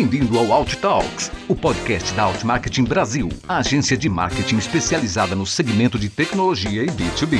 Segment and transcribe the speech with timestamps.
[0.00, 5.36] Bem-vindo ao Alt Talks, o podcast da Alt Marketing Brasil, a agência de marketing especializada
[5.36, 7.38] no segmento de tecnologia e B2B.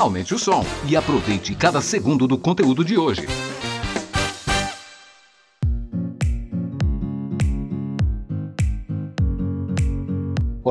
[0.00, 3.28] Aumente o som e aproveite cada segundo do conteúdo de hoje.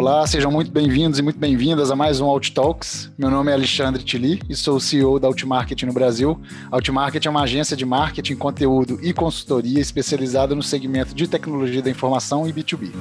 [0.07, 3.11] Olá, sejam muito bem-vindos e muito bem-vindas a mais um Alt Talks.
[3.17, 6.41] Meu nome é Alexandre Tili e sou o CEO da Outmarket no Brasil.
[6.71, 11.81] A Outmarket é uma agência de marketing, conteúdo e consultoria especializada no segmento de tecnologia
[11.81, 12.93] da informação e B2B.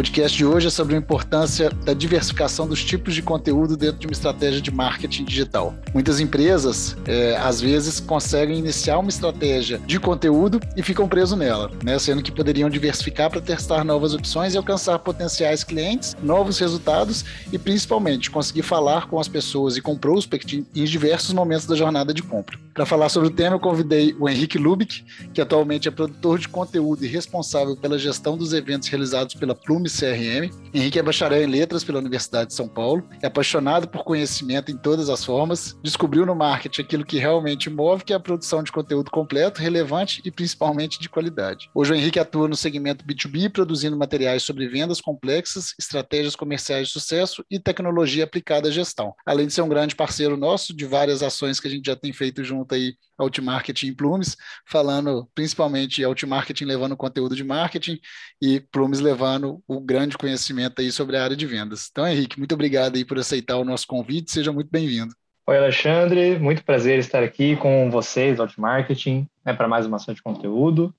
[0.00, 4.06] Podcast de hoje é sobre a importância da diversificação dos tipos de conteúdo dentro de
[4.06, 5.74] uma estratégia de marketing digital.
[5.92, 11.70] Muitas empresas, é, às vezes, conseguem iniciar uma estratégia de conteúdo e ficam presos nela,
[11.84, 11.98] né?
[11.98, 17.58] sendo que poderiam diversificar para testar novas opções e alcançar potenciais clientes, novos resultados e,
[17.58, 22.22] principalmente, conseguir falar com as pessoas e com prospect em diversos momentos da jornada de
[22.22, 22.58] compra.
[22.72, 26.48] Para falar sobre o tema, eu convidei o Henrique Lubick, que atualmente é produtor de
[26.48, 30.50] conteúdo e responsável pela gestão dos eventos realizados pela Plum Lume CRM.
[30.74, 34.76] Henrique é bacharel em letras pela Universidade de São Paulo, é apaixonado por conhecimento em
[34.76, 38.70] todas as formas, descobriu no marketing aquilo que realmente move, que é a produção de
[38.70, 41.70] conteúdo completo, relevante e principalmente de qualidade.
[41.74, 46.92] Hoje o Henrique atua no segmento B2B, produzindo materiais sobre vendas complexas, estratégias comerciais de
[46.92, 49.14] sucesso e tecnologia aplicada à gestão.
[49.24, 52.12] Além de ser um grande parceiro nosso de várias ações que a gente já tem
[52.12, 57.98] feito junto aí Outmarketing em Plumes, falando principalmente Outmarketing levando conteúdo de marketing
[58.40, 61.88] e Plumes levando o grande conhecimento aí sobre a área de vendas.
[61.90, 65.14] Então, Henrique, muito obrigado aí por aceitar o nosso convite, seja muito bem-vindo.
[65.46, 70.22] Oi, Alexandre, muito prazer estar aqui com vocês, Outmarketing, né, para mais uma ação de
[70.22, 70.94] conteúdo.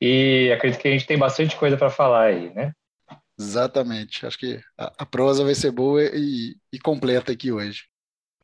[0.00, 2.72] E acredito que a gente tem bastante coisa para falar aí, né?
[3.38, 4.24] Exatamente.
[4.24, 7.89] Acho que a, a prosa vai ser boa e, e completa aqui hoje.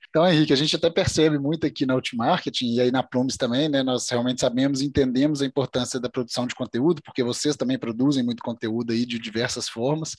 [0.08, 3.68] Então, Henrique, a gente até percebe muito aqui na Ultimarketing e aí na Plumes também,
[3.68, 3.82] né?
[3.82, 8.24] Nós realmente sabemos e entendemos a importância da produção de conteúdo, porque vocês também produzem
[8.24, 10.14] muito conteúdo aí de diversas formas.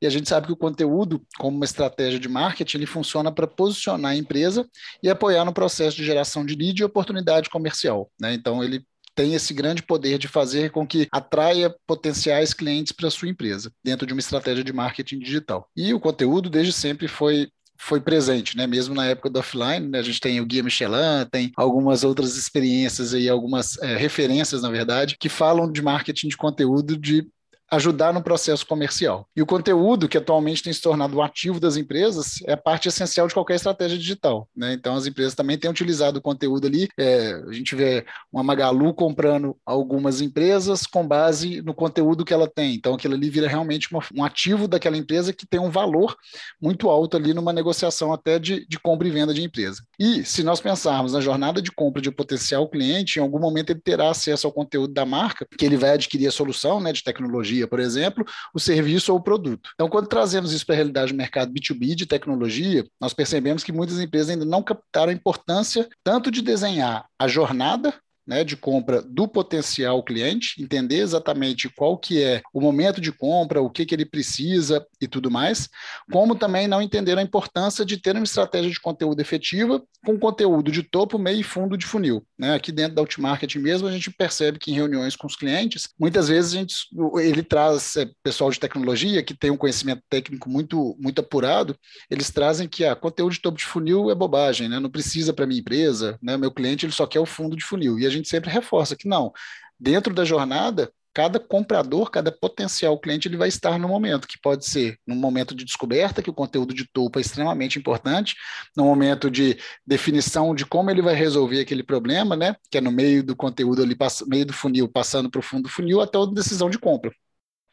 [0.00, 3.46] E a gente sabe que o conteúdo, como uma estratégia de marketing, ele funciona para
[3.46, 4.66] posicionar a empresa
[5.02, 8.34] e apoiar no processo de geração de lead e oportunidade comercial, né?
[8.34, 13.28] Então, ele tem esse grande poder de fazer com que atraia potenciais clientes para sua
[13.28, 15.68] empresa, dentro de uma estratégia de marketing digital.
[15.76, 17.48] E o conteúdo, desde sempre, foi
[17.82, 18.64] foi presente, né?
[18.64, 19.98] Mesmo na época do offline, né?
[19.98, 24.70] a gente tem o Guia Michelin, tem algumas outras experiências aí, algumas é, referências, na
[24.70, 27.26] verdade, que falam de marketing de conteúdo de
[27.72, 29.26] ajudar no processo comercial.
[29.34, 33.26] E o conteúdo, que atualmente tem se tornado o ativo das empresas, é parte essencial
[33.26, 34.46] de qualquer estratégia digital.
[34.54, 34.74] Né?
[34.74, 36.86] Então, as empresas também têm utilizado o conteúdo ali.
[36.98, 42.46] É, a gente vê uma Magalu comprando algumas empresas com base no conteúdo que ela
[42.46, 42.74] tem.
[42.74, 46.14] Então, aquilo ali vira realmente uma, um ativo daquela empresa que tem um valor
[46.60, 49.82] muito alto ali numa negociação até de, de compra e venda de empresa.
[49.98, 53.70] E se nós pensarmos na jornada de compra de um potencial cliente, em algum momento
[53.70, 57.02] ele terá acesso ao conteúdo da marca, que ele vai adquirir a solução né, de
[57.02, 58.24] tecnologia por exemplo,
[58.54, 59.70] o serviço ou o produto.
[59.74, 63.72] Então, quando trazemos isso para a realidade do mercado B2B de tecnologia, nós percebemos que
[63.72, 67.94] muitas empresas ainda não captaram a importância tanto de desenhar a jornada
[68.26, 73.60] né, de compra do potencial cliente, entender exatamente qual que é o momento de compra,
[73.60, 75.68] o que, que ele precisa e tudo mais,
[76.10, 80.70] como também não entender a importância de ter uma estratégia de conteúdo efetiva com conteúdo
[80.70, 82.24] de topo, meio e fundo de funil.
[82.38, 82.54] Né?
[82.54, 86.28] Aqui dentro da Ultimarket mesmo, a gente percebe que em reuniões com os clientes, muitas
[86.28, 86.74] vezes a gente,
[87.20, 91.76] ele traz é, pessoal de tecnologia que tem um conhecimento técnico muito, muito apurado,
[92.10, 94.78] eles trazem que ah, conteúdo de topo de funil é bobagem, né?
[94.78, 96.36] não precisa para minha empresa, né?
[96.36, 97.98] meu cliente ele só quer o fundo de funil.
[97.98, 99.32] E a gente sempre reforça que não,
[99.78, 104.64] dentro da jornada, cada comprador, cada potencial cliente, ele vai estar no momento, que pode
[104.64, 108.34] ser no momento de descoberta, que o conteúdo de topo é extremamente importante,
[108.76, 112.90] no momento de definição de como ele vai resolver aquele problema, né, que é no
[112.90, 113.96] meio do conteúdo ali,
[114.26, 117.12] meio do funil, passando para o fundo do funil, até a decisão de compra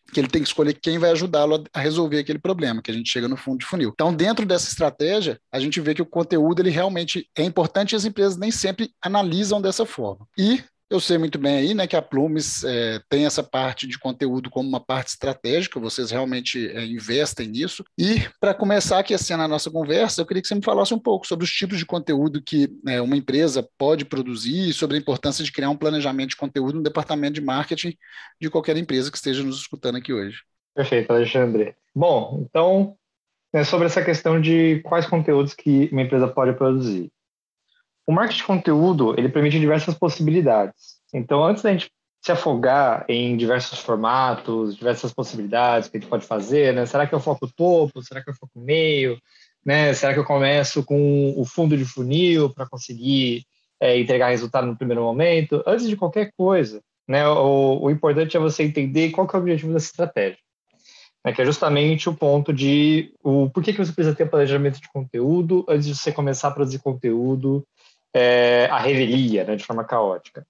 [0.10, 3.10] que ele tem que escolher quem vai ajudá-lo a resolver aquele problema, que a gente
[3.10, 3.92] chega no fundo de funil.
[3.94, 7.96] Então, dentro dessa estratégia, a gente vê que o conteúdo ele realmente é importante e
[7.96, 10.28] as empresas nem sempre analisam dessa forma.
[10.38, 14.00] E eu sei muito bem aí, né, que a Plumes é, tem essa parte de
[14.00, 17.84] conteúdo como uma parte estratégica, vocês realmente é, investem nisso.
[17.98, 21.00] E para começar aqui assim na nossa conversa, eu queria que você me falasse um
[21.00, 25.00] pouco sobre os tipos de conteúdo que é, uma empresa pode produzir e sobre a
[25.00, 27.96] importância de criar um planejamento de conteúdo no departamento de marketing
[28.42, 30.42] de qualquer empresa que esteja nos escutando aqui hoje.
[30.76, 31.76] Perfeito, Alexandre.
[31.94, 32.96] Bom, então,
[33.54, 37.12] né, sobre essa questão de quais conteúdos que uma empresa pode produzir.
[38.10, 40.96] O marketing de conteúdo, ele permite diversas possibilidades.
[41.14, 41.92] Então, antes da gente
[42.26, 46.88] se afogar em diversos formatos, diversas possibilidades que a gente pode fazer, né?
[46.88, 48.02] Será que eu foco topo?
[48.02, 49.16] Será que eu foco meio?
[49.64, 49.94] Né?
[49.94, 53.44] Será que eu começo com o fundo de funil para conseguir
[53.80, 58.40] é, entregar resultado no primeiro momento, antes de qualquer coisa, né, o, o importante é
[58.40, 60.40] você entender qual é o objetivo dessa estratégia.
[61.24, 64.82] Né, que é justamente o ponto de o por que, que você precisa ter planejamento
[64.82, 67.64] de conteúdo antes de você começar a produzir conteúdo
[68.14, 70.46] é, a revelia, né, de forma caótica.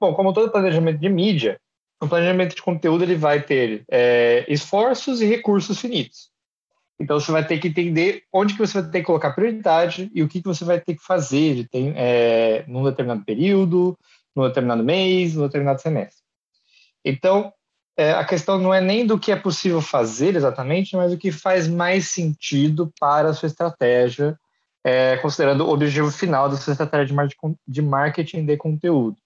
[0.00, 1.60] Bom, como todo planejamento de mídia,
[2.00, 6.30] o planejamento de conteúdo ele vai ter é, esforços e recursos finitos.
[6.98, 10.22] Então você vai ter que entender onde que você vai ter que colocar prioridade e
[10.22, 13.98] o que, que você vai ter que fazer de é, num determinado período,
[14.34, 16.22] num determinado mês, num determinado semestre.
[17.04, 17.52] Então,
[17.96, 21.30] é, a questão não é nem do que é possível fazer exatamente, mas o que
[21.30, 24.38] faz mais sentido para a sua estratégia,
[24.84, 27.16] é, considerando o objetivo final da sua estratégia
[27.66, 29.16] de marketing de conteúdo.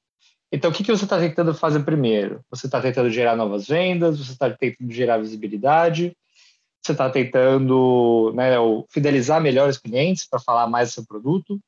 [0.51, 2.41] Então, o que, que você está tentando fazer primeiro?
[2.49, 6.17] Você está tentando gerar novas vendas, você está tentando gerar visibilidade,
[6.81, 8.53] você está tentando né,
[8.89, 11.61] fidelizar melhor os clientes para falar mais do seu produto.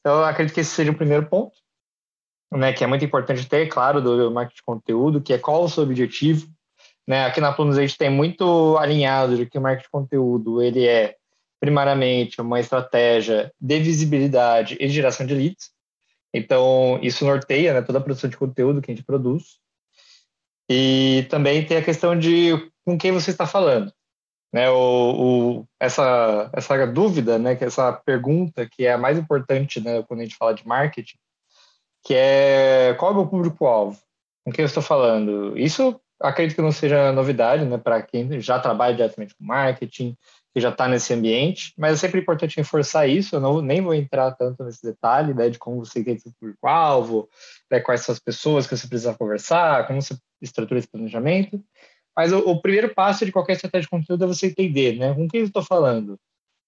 [0.00, 1.52] Então, eu acredito que esse seja o primeiro ponto,
[2.52, 5.68] né, que é muito importante ter, claro, do marketing de conteúdo, que é qual o
[5.68, 6.46] seu objetivo.
[7.06, 7.26] Né?
[7.26, 10.86] Aqui na Plunus a gente tem muito alinhado de que o marketing de conteúdo ele
[10.86, 11.16] é
[11.64, 15.70] primariamente uma estratégia de visibilidade e de geração de leads.
[16.34, 19.58] Então, isso norteia né, toda a produção de conteúdo que a gente produz.
[20.68, 22.52] E também tem a questão de
[22.84, 23.90] com quem você está falando.
[24.52, 24.74] Né, o,
[25.62, 30.20] o, essa, essa dúvida, né, que essa pergunta que é a mais importante né, quando
[30.20, 31.16] a gente fala de marketing,
[32.04, 33.98] que é qual é o meu público-alvo?
[34.44, 35.58] Com quem eu estou falando?
[35.58, 40.14] Isso acredito que não seja novidade né, para quem já trabalha diretamente com marketing,
[40.54, 43.34] que já está nesse ambiente, mas é sempre importante reforçar isso.
[43.34, 47.28] Eu não, nem vou entrar tanto nesse detalhe né, de como você tem seu público-alvo,
[47.68, 51.60] né, quais são as pessoas que você precisa conversar, como você estrutura esse planejamento.
[52.16, 55.12] Mas o, o, primeiro passo de qualquer estratégia de conteúdo é você entender, né?
[55.12, 56.16] Com quem eu estou falando?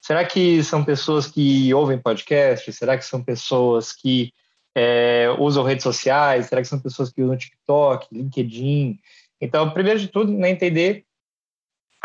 [0.01, 2.73] Será que são pessoas que ouvem podcast?
[2.73, 4.33] Será que são pessoas que
[4.75, 6.47] é, usam redes sociais?
[6.47, 8.99] Será que são pessoas que usam TikTok, LinkedIn?
[9.41, 11.05] Então, primeiro de tudo, né, entender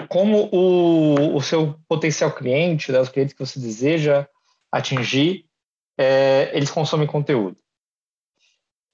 [0.07, 4.27] como o, o seu potencial cliente, né, os clientes que você deseja
[4.71, 5.45] atingir,
[5.97, 7.57] é, eles consomem conteúdo.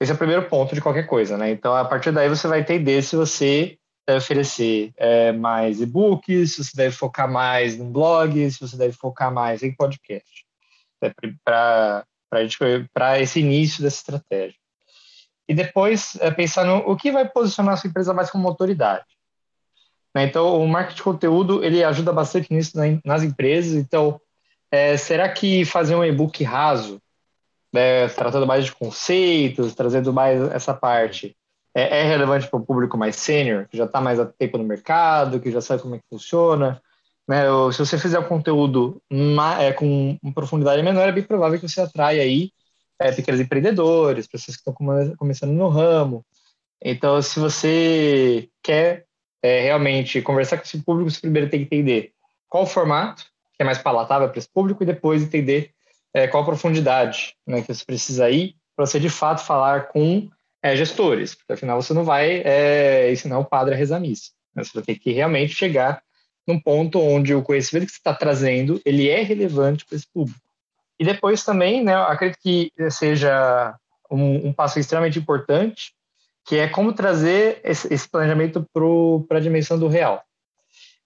[0.00, 1.50] Esse é o primeiro ponto de qualquer coisa, né?
[1.50, 3.76] Então, a partir daí, você vai entender se você
[4.06, 8.92] deve oferecer é, mais e-books, se você deve focar mais no blog, se você deve
[8.94, 10.46] focar mais em podcast,
[11.02, 11.12] né?
[11.44, 14.58] para esse início dessa estratégia.
[15.48, 19.17] E depois, é, pensar no o que vai posicionar a sua empresa mais como autoridade.
[20.14, 20.24] Né?
[20.24, 23.74] Então, o marketing de conteúdo ele ajuda bastante nisso nas empresas.
[23.74, 24.20] Então,
[24.70, 27.00] é, será que fazer um e-book raso,
[27.72, 31.36] né, tratando mais de conceitos, trazendo mais essa parte,
[31.74, 34.64] é, é relevante para o público mais sênior, que já está mais há tempo no
[34.64, 36.80] mercado, que já sabe como é que funciona?
[37.26, 37.50] Né?
[37.50, 39.00] Ou, se você fizer um conteúdo
[39.60, 42.50] é, com profundidade menor, é bem provável que você atrai aí
[42.98, 44.74] é, pequenos empreendedores, pessoas que estão
[45.16, 46.24] começando no ramo.
[46.82, 49.04] Então, se você quer
[49.42, 52.12] é, realmente conversar com esse público, você primeiro tem que entender
[52.48, 53.24] qual o formato
[53.58, 55.72] que é mais palatável para esse público e depois entender
[56.14, 60.28] é, qual a profundidade né, que você precisa ir para você de fato falar com
[60.62, 64.30] é, gestores, porque afinal você não vai é, ensinar o padre a rezar missa.
[64.54, 64.62] Né?
[64.62, 66.00] Você vai ter que realmente chegar
[66.46, 70.40] num ponto onde o conhecimento que você está trazendo ele é relevante para esse público.
[70.98, 73.74] E depois também, né, acredito que seja
[74.10, 75.92] um, um passo extremamente importante
[76.48, 78.66] que é como trazer esse, planejamento
[79.28, 80.24] para a dimensão do real.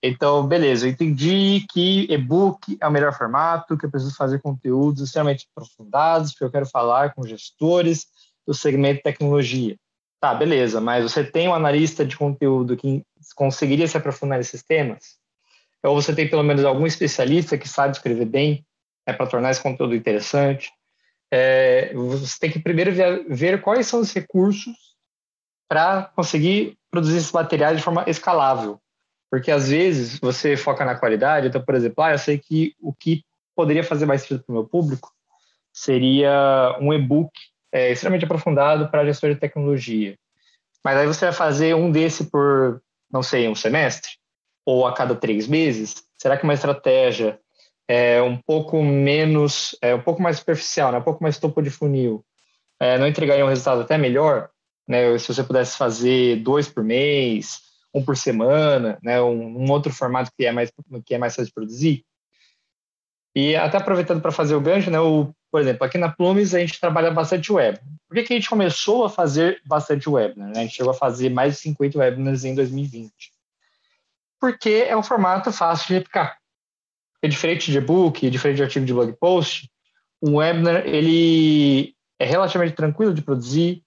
[0.00, 5.02] Então, beleza, eu entendi que e-book é o melhor formato, que eu preciso fazer conteúdos
[5.02, 8.06] extremamente aprofundados, porque eu quero falar com gestores
[8.46, 9.76] do segmento tecnologia.
[10.20, 15.16] Tá, beleza, mas você tem um analista de conteúdo que conseguiria se aprofundar nesses temas?
[15.82, 18.64] Ou você tem pelo menos algum especialista que sabe escrever bem
[19.04, 20.70] é para tornar esse conteúdo interessante?
[21.32, 22.92] É, você tem que primeiro
[23.28, 24.91] ver quais são os recursos
[25.72, 28.78] para conseguir produzir esses materiais de forma escalável.
[29.30, 32.92] Porque às vezes você foca na qualidade, então, por exemplo, ah, eu sei que o
[32.92, 33.24] que
[33.56, 35.10] poderia fazer mais sentido para o meu público
[35.72, 37.32] seria um e-book
[37.72, 40.14] é, extremamente aprofundado para gestor de tecnologia.
[40.84, 44.10] Mas aí você vai fazer um desse por, não sei, um semestre?
[44.66, 46.04] Ou a cada três meses?
[46.18, 47.40] Será que uma estratégia
[47.88, 50.98] é um pouco menos, é um pouco mais superficial, né?
[50.98, 52.22] um pouco mais topo de funil,
[52.78, 54.51] é, não entregaria um resultado até melhor?
[54.92, 55.18] Né?
[55.18, 57.60] Se você pudesse fazer dois por mês,
[57.94, 59.20] um por semana, né?
[59.20, 60.70] Um, um outro formato que é mais
[61.04, 62.04] que é mais fácil de produzir.
[63.34, 65.00] E até aproveitando para fazer o gancho, né?
[65.00, 67.78] O, por exemplo, aqui na Plumes a gente trabalha bastante web.
[68.06, 70.38] Por que, que a gente começou a fazer bastante web?
[70.38, 70.52] Né?
[70.54, 73.12] A gente chegou a fazer mais de 50 webinars em 2020.
[74.38, 76.36] Porque é um formato fácil de replicar.
[77.22, 79.70] É diferente de e-book, diferente de artigo de blog post,
[80.22, 83.82] um webinar ele é relativamente tranquilo de produzir,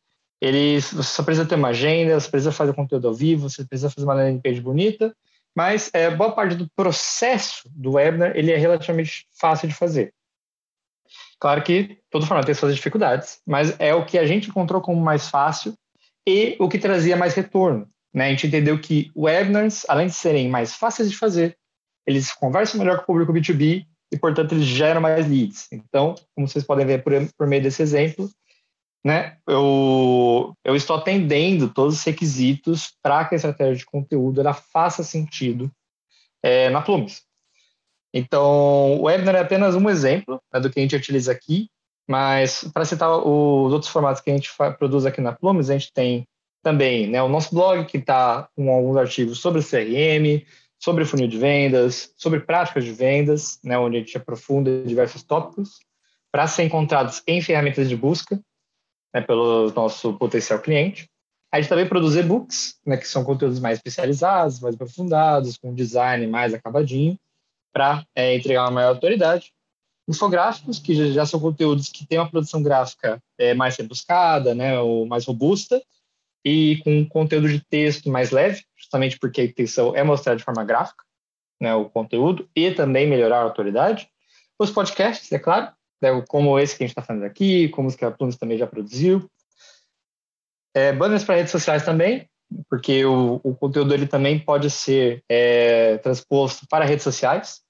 [0.45, 3.89] ele, você só precisa ter uma agenda, você precisa fazer conteúdo ao vivo, você precisa
[3.89, 5.15] fazer uma landing page bonita,
[5.55, 10.13] mas é, boa parte do processo do webinar ele é relativamente fácil de fazer.
[11.39, 15.01] Claro que todo formato tem suas dificuldades, mas é o que a gente encontrou como
[15.01, 15.73] mais fácil
[16.27, 17.89] e o que trazia mais retorno.
[18.13, 18.27] Né?
[18.27, 21.57] A gente entendeu que webinars, além de serem mais fáceis de fazer,
[22.05, 25.67] eles conversam melhor com o público B2B e, portanto, eles geram mais leads.
[25.71, 28.29] Então, como vocês podem ver por, por meio desse exemplo,
[29.05, 34.51] né, eu, eu estou atendendo todos os requisitos para que a estratégia de conteúdo ela
[34.51, 35.71] faça sentido
[36.41, 37.21] é, na Plumes.
[38.11, 41.69] Então, o webinar é apenas um exemplo né, do que a gente utiliza aqui,
[42.09, 45.93] mas para citar os outros formatos que a gente produz aqui na Plumes, a gente
[45.93, 46.27] tem
[46.63, 50.43] também né, o nosso blog, que está com alguns artigos sobre CRM,
[50.79, 55.77] sobre funil de vendas, sobre práticas de vendas, né, onde a gente aprofunda diversos tópicos,
[56.31, 58.41] para ser encontrados em ferramentas de busca
[59.15, 61.09] né, pelo nosso potencial cliente.
[61.49, 66.27] A gente também produz e-books, né, que são conteúdos mais especializados, mais aprofundados, com design
[66.27, 67.17] mais acabadinho,
[67.71, 69.53] para é, entregar uma maior autoridade.
[70.05, 75.05] Infográficos, que já são conteúdos que têm uma produção gráfica é, mais rebuscada, né, ou
[75.05, 75.81] mais robusta,
[76.43, 80.63] e com conteúdo de texto mais leve, justamente porque a intenção é mostrar de forma
[80.65, 81.05] gráfica
[81.59, 84.09] né, o conteúdo e também melhorar a autoridade.
[84.59, 85.71] Os podcasts, é claro,
[86.01, 88.57] né, como esse que a gente está fazendo aqui, como os que a Plumes também
[88.57, 89.29] já produziu.
[90.73, 92.29] É, banners para redes sociais também,
[92.69, 97.61] porque o, o conteúdo ele também pode ser é, transposto para redes sociais,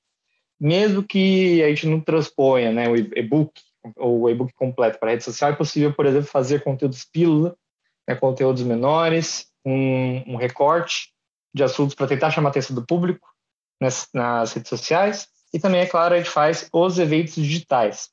[0.59, 3.51] mesmo que a gente não transponha né, o e-book
[3.97, 7.55] ou o e-book completo para rede social, é possível, por exemplo, fazer conteúdos pílula
[8.07, 11.13] né, conteúdos menores, um, um, recorte
[11.53, 13.27] de assuntos para tentar chamar a atenção do público
[13.81, 15.27] nas, nas, redes sociais.
[15.53, 18.09] E também, é claro, a gente faz os eventos digitais.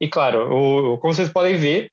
[0.00, 1.90] E, claro, o, como vocês podem ver,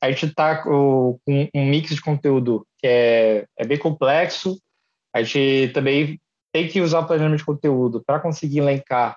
[0.00, 4.58] a gente está com um mix de conteúdo que é, é bem complexo.
[5.12, 6.18] A gente também
[6.52, 9.16] tem que usar o planejamento de conteúdo para conseguir elencar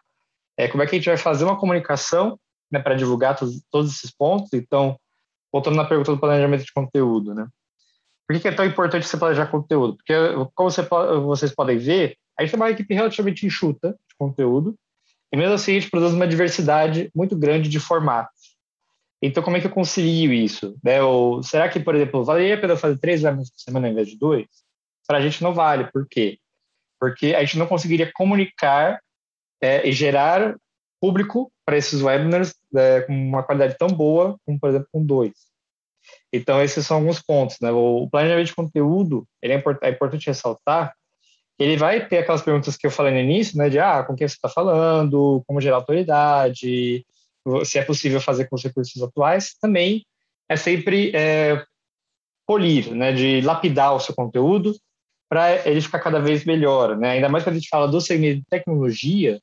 [0.57, 2.37] é, como é que a gente vai fazer uma comunicação
[2.71, 4.51] né, para divulgar todos, todos esses pontos.
[4.53, 4.99] Então,
[5.51, 7.47] voltando na pergunta do planejamento de conteúdo, né?
[8.27, 9.95] Por que é tão importante você planejar conteúdo?
[9.97, 10.13] Porque,
[10.55, 14.75] como você, vocês podem ver, a gente tem uma equipe relativamente enxuta de conteúdo,
[15.33, 18.53] e mesmo assim a gente produz uma diversidade muito grande de formatos.
[19.19, 20.77] Então, como é que eu concilio isso?
[20.83, 21.01] Né?
[21.01, 24.09] Ou, será que, por exemplo, valeria a pena fazer três webinars por semana ao invés
[24.09, 24.45] de dois?
[25.07, 25.89] Para a gente não vale.
[25.91, 26.37] Por quê?
[26.99, 29.01] Porque a gente não conseguiria comunicar
[29.59, 30.55] é, e gerar
[31.01, 35.33] público para esses webinars é, com uma qualidade tão boa como, por exemplo, com dois.
[36.31, 37.57] Então, esses são alguns pontos.
[37.59, 37.71] Né?
[37.71, 40.93] O planejamento de conteúdo, ele é, import é importante ressaltar
[41.59, 44.27] ele vai ter aquelas perguntas que eu falei no início, né, de ah, com quem
[44.27, 47.05] você está falando, como gerar autoridade,
[47.65, 50.05] se é possível fazer com os recursos atuais, também
[50.49, 51.63] é sempre é,
[52.45, 54.75] polir, né, de lapidar o seu conteúdo
[55.29, 57.11] para ele ficar cada vez melhor, né?
[57.11, 59.39] Ainda mais quando a gente fala do segmento de tecnologia,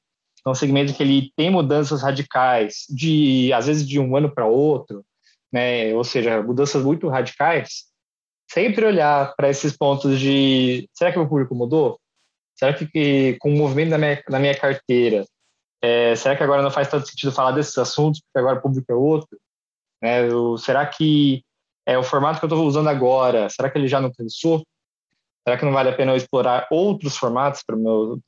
[0.47, 4.47] é um segmento que ele tem mudanças radicais, de às vezes de um ano para
[4.47, 5.05] outro,
[5.53, 5.93] né?
[5.95, 7.90] Ou seja, mudanças muito radicais.
[8.53, 12.01] Sempre olhar para esses pontos de será que meu público mudou?
[12.59, 15.25] Será que, com o movimento da minha, da minha carteira,
[15.81, 18.91] é, será que agora não faz tanto sentido falar desses assuntos porque agora o público
[18.91, 19.39] é outro?
[20.03, 20.27] Né?
[20.35, 21.45] Ou será que
[21.87, 23.49] é o formato que eu estou usando agora?
[23.49, 24.65] Será que ele já não cansou?
[25.47, 28.19] Será que não vale a pena eu explorar outros formatos para o meu,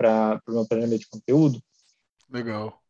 [0.49, 1.61] meu planejamento de conteúdo?
[2.31, 2.82] Legal.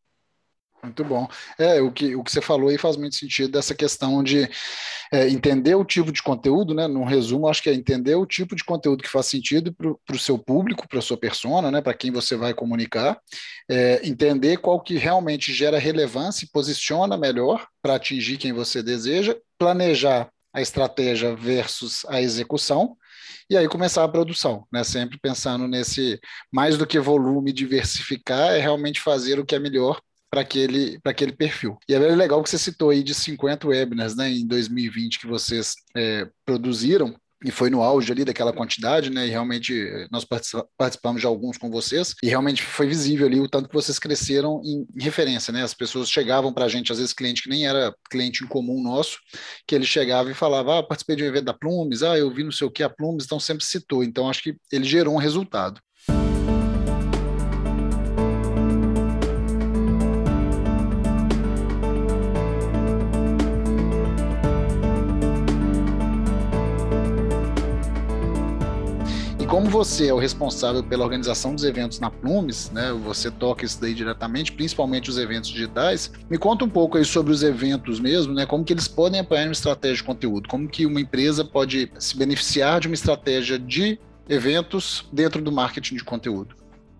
[0.83, 1.29] Muito bom.
[1.57, 4.49] É, o que, o que você falou aí faz muito sentido dessa questão de
[5.13, 6.87] é, entender o tipo de conteúdo, né?
[6.87, 10.19] Num resumo, acho que é entender o tipo de conteúdo que faz sentido para o
[10.19, 11.81] seu público, para a sua persona, né?
[11.81, 13.17] Para quem você vai comunicar,
[13.69, 19.37] é, entender qual que realmente gera relevância e posiciona melhor para atingir quem você deseja,
[19.57, 22.97] planejar a estratégia versus a execução
[23.49, 24.83] e aí começar a produção, né?
[24.83, 26.19] Sempre pensando nesse
[26.51, 30.01] mais do que volume diversificar, é realmente fazer o que é melhor
[30.33, 31.77] para aquele, aquele perfil.
[31.87, 35.75] E é legal que você citou aí de 50 webinars né, em 2020 que vocês
[35.95, 39.27] é, produziram e foi no auge ali daquela quantidade, né?
[39.27, 40.25] E realmente eh, nós
[40.77, 44.61] participamos de alguns com vocês e realmente foi visível ali o tanto que vocês cresceram
[44.63, 45.61] em, referência, né?
[45.61, 49.17] As pessoas chegavam para a gente, às vezes cliente que nem era cliente comum nosso,
[49.67, 52.45] que ele chegava e falava, ah, participei de um evento da Plumes, ah, eu vi
[52.45, 54.05] não sei o que a Plumes, então sempre citou.
[54.05, 55.81] Então acho que ele gerou um resultado.
[69.63, 72.91] Como você é o responsável pela organização dos eventos na Plumes, né?
[73.05, 76.11] Você toca isso daí diretamente, principalmente os eventos digitais.
[76.29, 78.45] Me conta um pouco aí sobre os eventos mesmo, né?
[78.45, 80.49] Como que eles podem apoiar uma estratégia de conteúdo?
[80.49, 85.95] Como que uma empresa pode se beneficiar de uma estratégia de eventos dentro do marketing
[85.95, 86.57] de conteúdo?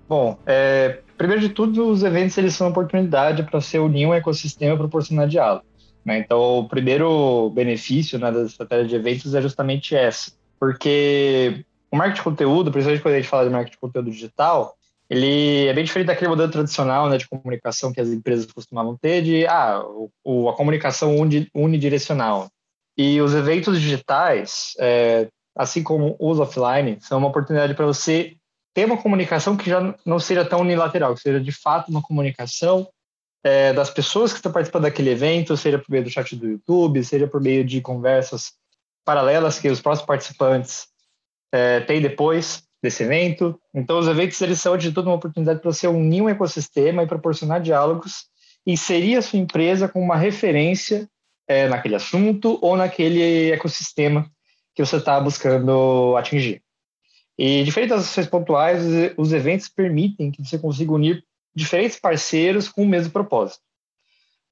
[0.08, 4.13] Bom, é, primeiro de tudo, os eventos eles são uma oportunidade para se unir um
[4.13, 5.65] ecossistema e proporcionar diálogo.
[6.05, 6.20] Né?
[6.20, 12.17] Então, o primeiro benefício né, da estratégia de eventos é justamente essa, porque o marketing
[12.17, 14.75] de conteúdo, principalmente quando a gente fala de marketing de conteúdo digital,
[15.07, 19.21] ele é bem diferente daquele modelo tradicional né, de comunicação que as empresas costumavam ter,
[19.21, 19.79] de ah,
[20.23, 21.15] o, a comunicação
[21.53, 22.50] unidirecional.
[22.97, 28.35] E os eventos digitais, é, assim como os offline, são uma oportunidade para você
[28.73, 32.88] ter uma comunicação que já não seja tão unilateral, que seja de fato uma comunicação
[33.43, 37.03] é, das pessoas que estão participando daquele evento, seja por meio do chat do YouTube,
[37.03, 38.53] seja por meio de conversas
[39.05, 40.91] paralelas que os próximos participantes
[41.53, 43.57] é, têm depois desse evento.
[43.74, 47.07] Então, os eventos eles são de toda uma oportunidade para você unir um ecossistema e
[47.07, 48.25] proporcionar diálogos,
[48.65, 51.07] inserir a sua empresa como uma referência
[51.48, 54.29] é, naquele assunto ou naquele ecossistema
[54.75, 56.62] que você está buscando atingir.
[57.38, 58.83] E diferente das ações pontuais,
[59.17, 61.24] os eventos permitem que você consiga unir
[61.55, 63.62] diferentes parceiros com o mesmo propósito.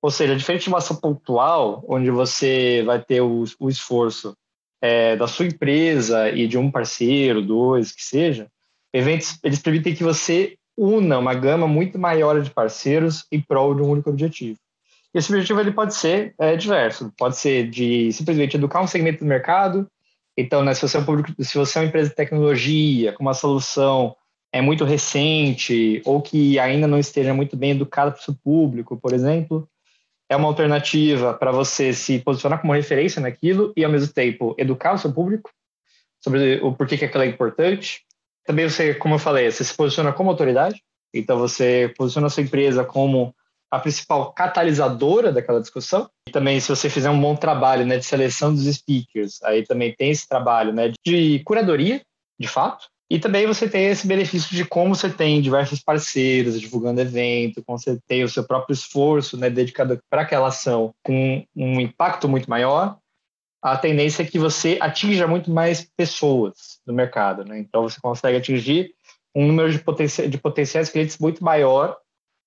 [0.01, 4.35] Ou seja, diferente de uma ação pontual, onde você vai ter o, o esforço
[4.81, 8.47] é, da sua empresa e de um parceiro, dois, que seja,
[8.93, 13.81] eventos eles permitem que você una uma gama muito maior de parceiros em prol de
[13.81, 14.57] um único objetivo.
[15.13, 19.19] E esse objetivo ele pode ser é, diverso, pode ser de simplesmente educar um segmento
[19.19, 19.87] do mercado,
[20.37, 23.23] então, né, se, você é um público, se você é uma empresa de tecnologia com
[23.23, 24.15] uma solução
[24.53, 28.97] é muito recente ou que ainda não esteja muito bem educada para o seu público,
[28.97, 29.67] por exemplo,
[30.31, 34.93] é uma alternativa para você se posicionar como referência naquilo e, ao mesmo tempo, educar
[34.93, 35.51] o seu público
[36.23, 38.05] sobre o porquê que aquilo é importante.
[38.45, 40.81] Também você, como eu falei, você se posiciona como autoridade,
[41.13, 43.35] então você posiciona a sua empresa como
[43.69, 46.09] a principal catalisadora daquela discussão.
[46.29, 49.93] E também, se você fizer um bom trabalho né, de seleção dos speakers, aí também
[49.93, 52.01] tem esse trabalho né, de curadoria,
[52.39, 52.87] de fato.
[53.11, 57.77] E também você tem esse benefício de como você tem diversos parceiros divulgando evento, como
[57.77, 62.49] você tem o seu próprio esforço né, dedicado para aquela ação com um impacto muito
[62.49, 62.97] maior.
[63.61, 67.43] A tendência é que você atinja muito mais pessoas no mercado.
[67.43, 67.59] Né?
[67.59, 68.93] Então, você consegue atingir
[69.35, 71.97] um número de, poten de potenciais clientes muito maior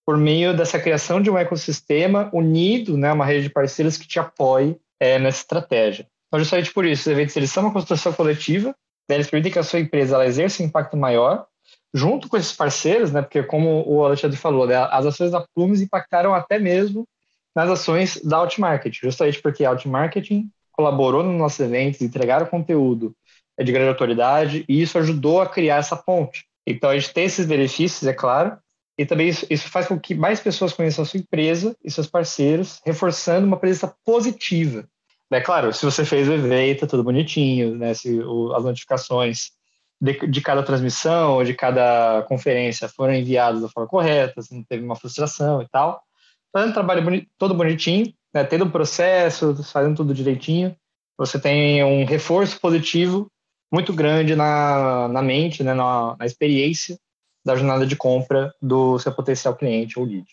[0.06, 4.18] por meio dessa criação de um ecossistema unido, né, uma rede de parceiros que te
[4.18, 6.08] apoie é, nessa estratégia.
[6.28, 8.74] Então, justamente por isso, os eventos eles são uma construção coletiva,
[9.08, 11.46] eles permitem que a sua empresa ela exerça um impacto maior,
[11.92, 15.80] junto com esses parceiros, né, porque como o Alexandre falou, né, as ações da Plumes
[15.80, 17.06] impactaram até mesmo
[17.54, 23.14] nas ações da Outmarket, justamente porque a Outmarketing colaborou nos nossos eventos, entregaram conteúdo
[23.56, 26.44] é, de grande autoridade, e isso ajudou a criar essa ponte.
[26.66, 28.58] Então, a gente tem esses benefícios, é claro,
[28.98, 32.06] e também isso, isso, faz com que mais pessoas conheçam a sua empresa e seus
[32.06, 34.88] parceiros, reforçando uma presença positiva.
[35.34, 37.92] É claro, se você fez o evento, tudo bonitinho, né?
[37.92, 39.50] Se o, as notificações
[40.00, 44.62] de, de, cada transmissão ou de cada conferência foram enviadas da forma correta, se não
[44.62, 46.00] teve uma frustração e tal.
[46.52, 48.44] Fazendo um trabalho boni, todo bonitinho, né?
[48.44, 50.76] tendo um processo, fazendo tudo direitinho,
[51.18, 53.28] você tem um reforço positivo
[53.72, 55.74] muito grande na, na mente, né?
[55.74, 56.96] na, na experiência
[57.44, 60.26] da jornada de compra do seu potencial cliente ou lead.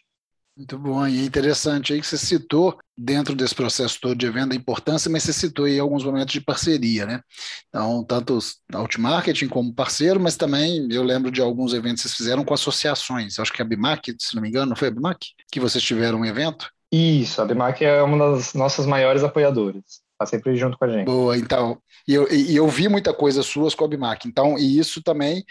[0.61, 4.53] Muito bom, e é interessante aí que você citou dentro desse processo todo de venda
[4.53, 7.19] a importância, mas você citou aí alguns momentos de parceria, né?
[7.67, 8.37] Então, tanto
[8.71, 13.39] Outmarketing como parceiro, mas também eu lembro de alguns eventos que vocês fizeram com associações,
[13.39, 15.29] acho que a Bimac, se não me engano, não foi a Bimac?
[15.51, 16.69] Que vocês tiveram um evento?
[16.91, 20.00] Isso, a Bimac é uma das nossas maiores apoiadoras.
[20.21, 21.05] Está sempre junto com a gente.
[21.05, 21.81] Boa, então.
[22.07, 24.27] E eu, e eu vi muita coisa suas com a Bimac.
[24.27, 25.43] Então, e isso também,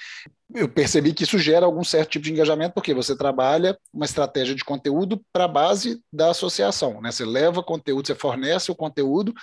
[0.55, 4.55] eu percebi que isso gera algum certo tipo de engajamento, porque você trabalha uma estratégia
[4.55, 7.01] de conteúdo para a base da associação.
[7.01, 7.11] Né?
[7.11, 9.35] Você leva conteúdo, você fornece o conteúdo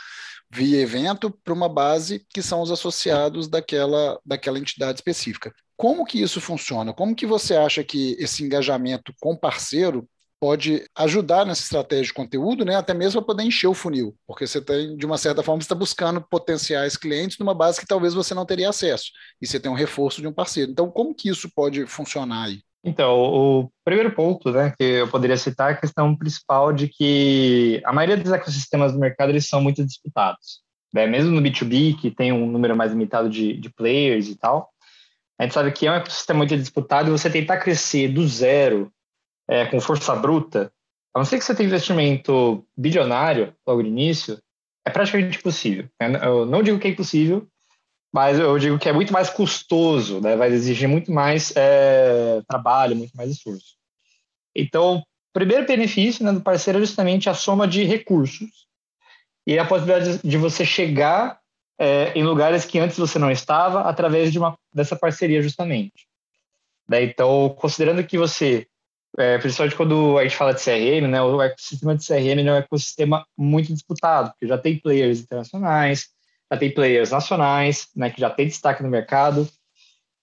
[0.50, 5.54] via evento para uma base que são os associados daquela, daquela entidade específica.
[5.76, 6.94] Como que isso funciona?
[6.94, 10.08] Como que você acha que esse engajamento com parceiro
[10.40, 14.46] pode ajudar nessa estratégia de conteúdo, né, até mesmo para poder encher o funil, porque
[14.46, 18.34] você tem, de uma certa forma, está buscando potenciais clientes numa base que talvez você
[18.34, 20.72] não teria acesso, e você tem um reforço de um parceiro.
[20.72, 22.62] Então, como que isso pode funcionar aí?
[22.84, 27.82] Então, o primeiro ponto né, que eu poderia citar é a questão principal de que
[27.84, 30.62] a maioria dos ecossistemas do mercado eles são muito disputados.
[30.94, 31.06] Né?
[31.06, 34.70] Mesmo no B2B, que tem um número mais limitado de, de players e tal,
[35.40, 38.92] a gente sabe que é um ecossistema muito disputado e você tentar crescer do zero
[39.48, 40.72] é, com força bruta,
[41.14, 44.40] a não ser que você tenha investimento bilionário logo no início,
[44.86, 45.90] é praticamente impossível.
[46.00, 46.20] Né?
[46.24, 47.48] Eu não digo que é impossível,
[48.14, 50.36] mas eu digo que é muito mais custoso, né?
[50.36, 53.76] vai exigir muito mais é, trabalho, muito mais esforço.
[54.56, 58.68] Então, o primeiro benefício né, do parceiro é justamente a soma de recursos
[59.46, 61.40] e a possibilidade de você chegar
[61.80, 66.08] é, em lugares que antes você não estava através de uma, dessa parceria justamente.
[66.88, 67.04] Né?
[67.04, 68.68] Então, considerando que você,
[69.18, 72.58] é, principalmente quando a gente fala de CRM, né, o ecossistema de CRM é um
[72.58, 76.10] ecossistema muito disputado, porque já tem players internacionais,
[76.52, 79.50] já tem players nacionais, né, que já tem destaque no mercado.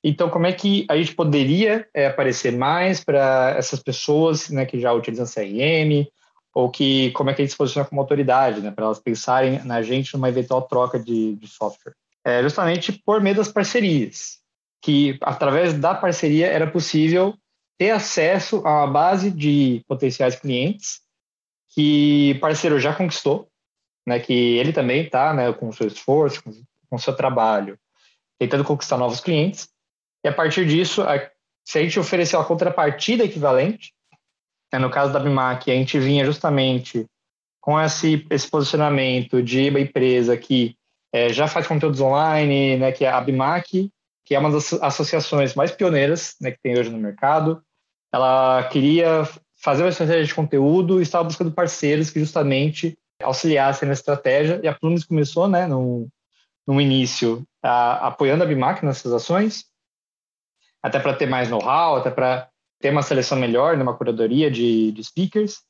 [0.02, 4.78] Então, como é que a gente poderia é, aparecer mais para essas pessoas né, que
[4.78, 6.06] já utilizam CRM,
[6.54, 9.64] ou que como é que a gente se posiciona como autoridade, né, para elas pensarem
[9.64, 11.94] na gente numa eventual troca de, de software?
[12.24, 14.38] É justamente por meio das parcerias,
[14.80, 17.34] que através da parceria era possível
[17.78, 21.00] ter acesso a uma base de potenciais clientes
[21.70, 23.48] que o parceiro já conquistou,
[24.06, 27.78] né, que ele também está né, com o seu esforço, com o seu trabalho,
[28.38, 29.68] tentando conquistar novos clientes.
[30.24, 31.18] E a partir disso, a,
[31.64, 33.92] se a gente oferecer uma contrapartida equivalente,
[34.72, 37.06] né, no caso da Bimac, a gente vinha justamente
[37.60, 40.76] com esse, esse posicionamento de uma empresa que
[41.12, 43.90] é, já faz conteúdos online, né, que é a Bimac,
[44.24, 47.62] que é uma das associações mais pioneiras né, que tem hoje no mercado.
[48.12, 53.92] Ela queria fazer uma estratégia de conteúdo e estava buscando parceiros que justamente auxiliassem na
[53.92, 54.60] estratégia.
[54.62, 56.08] E a Plumes começou, né, no,
[56.66, 59.64] no início, a, apoiando a Bimac nessas ações,
[60.82, 62.48] até para ter mais know-how, até para
[62.80, 65.62] ter uma seleção melhor, numa né, curadoria de, de speakers.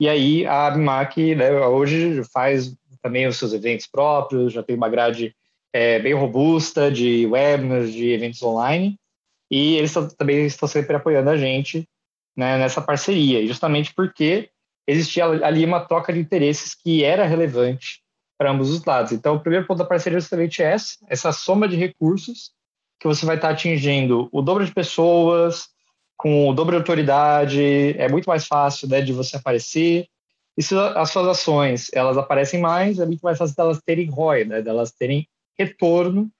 [0.00, 4.88] E aí a Bimac né, hoje faz também os seus eventos próprios, já tem uma
[4.88, 5.34] grade
[5.72, 8.98] é, bem robusta de webinars, de eventos online.
[9.50, 11.88] E eles também estão sempre apoiando a gente
[12.36, 14.48] né, nessa parceria, justamente porque
[14.86, 18.02] existia ali uma troca de interesses que era relevante
[18.38, 19.12] para ambos os lados.
[19.12, 22.50] Então, o primeiro ponto da parceria é justamente essa, essa soma de recursos
[22.98, 25.68] que você vai estar atingindo o dobro de pessoas,
[26.16, 30.06] com o dobro de autoridade, é muito mais fácil né, de você aparecer.
[30.56, 34.44] E se as suas ações elas aparecem mais, é muito mais fácil delas terem ROI,
[34.44, 35.26] né, delas terem
[35.58, 36.30] retorno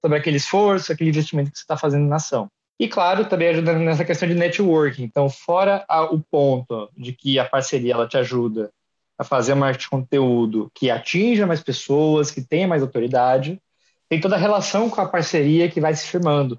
[0.00, 2.48] sobre aquele esforço, aquele investimento que você está fazendo na ação.
[2.78, 5.02] E, claro, também ajuda nessa questão de networking.
[5.02, 8.70] Então, fora a, o ponto de que a parceria ela te ajuda
[9.18, 13.60] a fazer uma arte de conteúdo que atinja mais pessoas, que tenha mais autoridade,
[14.08, 16.58] tem toda a relação com a parceria que vai se firmando.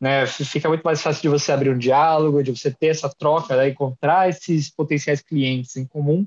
[0.00, 0.26] Né?
[0.26, 3.68] Fica muito mais fácil de você abrir um diálogo, de você ter essa troca, né?
[3.68, 6.26] encontrar esses potenciais clientes em comum,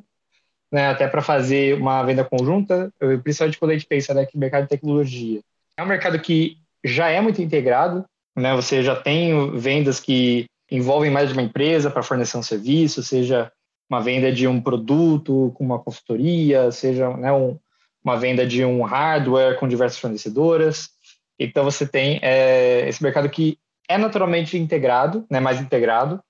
[0.71, 0.89] né?
[0.89, 2.91] até para fazer uma venda conjunta,
[3.23, 5.41] principalmente quando a gente pensa né, que mercado de tecnologia
[5.77, 8.05] é um mercado que já é muito integrado,
[8.35, 8.55] né?
[8.55, 13.51] Você já tem vendas que envolvem mais de uma empresa para fornecer um serviço, seja
[13.89, 17.59] uma venda de um produto com uma consultoria, seja né, um,
[18.03, 20.89] uma venda de um hardware com diversas fornecedoras.
[21.37, 23.57] Então você tem é, esse mercado que
[23.89, 26.23] é naturalmente integrado, né, mais integrado,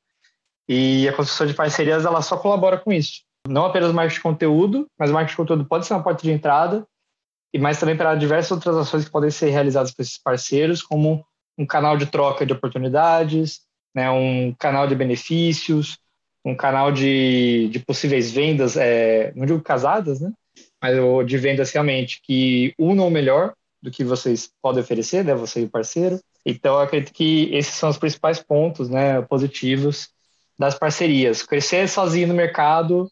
[0.67, 3.21] e a construção de parcerias ela só colabora com isso.
[3.47, 6.31] Não apenas marketing de conteúdo, mas o marketing de conteúdo pode ser uma porta de
[6.31, 6.85] entrada,
[7.53, 11.25] e mais também para diversas outras ações que podem ser realizadas por esses parceiros, como
[11.57, 13.61] um canal de troca de oportunidades,
[13.93, 15.97] né, um canal de benefícios,
[16.45, 20.31] um canal de, de possíveis vendas, é, não digo casadas, né,
[20.81, 25.65] mas de vendas realmente que unam melhor do que vocês podem oferecer, né, você e
[25.65, 26.19] o parceiro.
[26.45, 30.09] Então, eu acredito que esses são os principais pontos né, positivos
[30.57, 31.43] das parcerias.
[31.43, 33.11] Crescer sozinho no mercado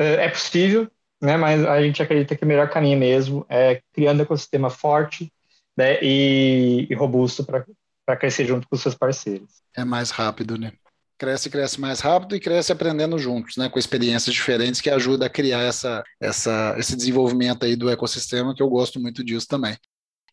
[0.00, 4.20] é, é possível, né, mas a gente acredita que o melhor caminho mesmo é criando
[4.20, 5.30] um ecossistema forte,
[5.76, 9.62] né, e, e robusto para crescer junto com seus parceiros.
[9.76, 10.72] É mais rápido, né?
[11.16, 13.68] Cresce, cresce mais rápido e cresce aprendendo juntos, né?
[13.68, 18.62] Com experiências diferentes que ajuda a criar essa, essa, esse desenvolvimento aí do ecossistema, que
[18.62, 19.76] eu gosto muito disso também.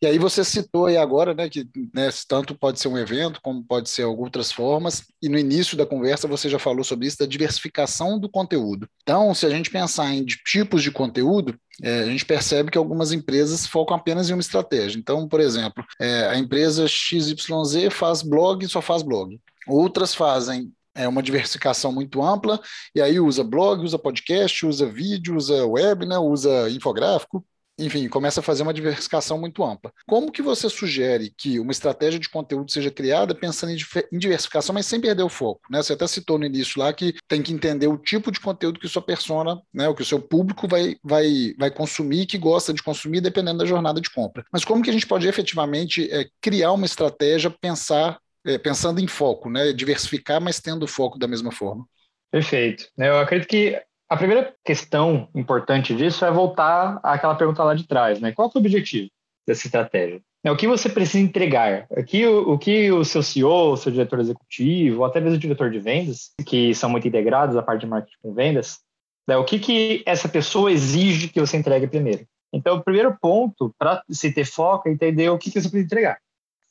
[0.00, 3.64] E aí você citou aí agora, né, que né, tanto pode ser um evento, como
[3.64, 7.26] pode ser outras formas, e no início da conversa você já falou sobre isso, da
[7.26, 8.88] diversificação do conteúdo.
[9.02, 13.10] Então, se a gente pensar em tipos de conteúdo, é, a gente percebe que algumas
[13.10, 14.98] empresas focam apenas em uma estratégia.
[14.98, 19.36] Então, por exemplo, é, a empresa XYZ faz blog e só faz blog.
[19.66, 22.60] Outras fazem é uma diversificação muito ampla,
[22.92, 27.44] e aí usa blog, usa podcast, usa vídeo, usa web, né, usa infográfico
[27.78, 29.92] enfim, começa a fazer uma diversificação muito ampla.
[30.06, 34.86] Como que você sugere que uma estratégia de conteúdo seja criada pensando em diversificação, mas
[34.86, 35.60] sem perder o foco?
[35.70, 35.82] Né?
[35.82, 38.88] Você até citou no início lá que tem que entender o tipo de conteúdo que
[38.88, 42.82] sua persona, né, o que o seu público vai, vai, vai consumir, que gosta de
[42.82, 44.44] consumir, dependendo da jornada de compra.
[44.52, 49.06] Mas como que a gente pode efetivamente é, criar uma estratégia, pensar, é, pensando em
[49.06, 49.72] foco, né?
[49.72, 51.86] diversificar, mas tendo foco da mesma forma?
[52.30, 52.86] Perfeito.
[52.98, 58.20] Eu acredito que a primeira questão importante disso é voltar àquela pergunta lá de trás,
[58.20, 58.32] né?
[58.32, 59.08] Qual é o objetivo
[59.46, 60.20] dessa estratégia?
[60.44, 61.86] é o que você precisa entregar.
[61.96, 65.40] Aqui, o, o que o seu CEO, o seu diretor executivo, ou até mesmo o
[65.40, 68.78] diretor de vendas, que são muito integrados à parte de marketing com vendas,
[69.26, 72.26] né, o que, que essa pessoa exige que você entregue primeiro.
[72.52, 75.84] Então, o primeiro ponto para se ter foco é entender o que, que você precisa
[75.84, 76.18] entregar.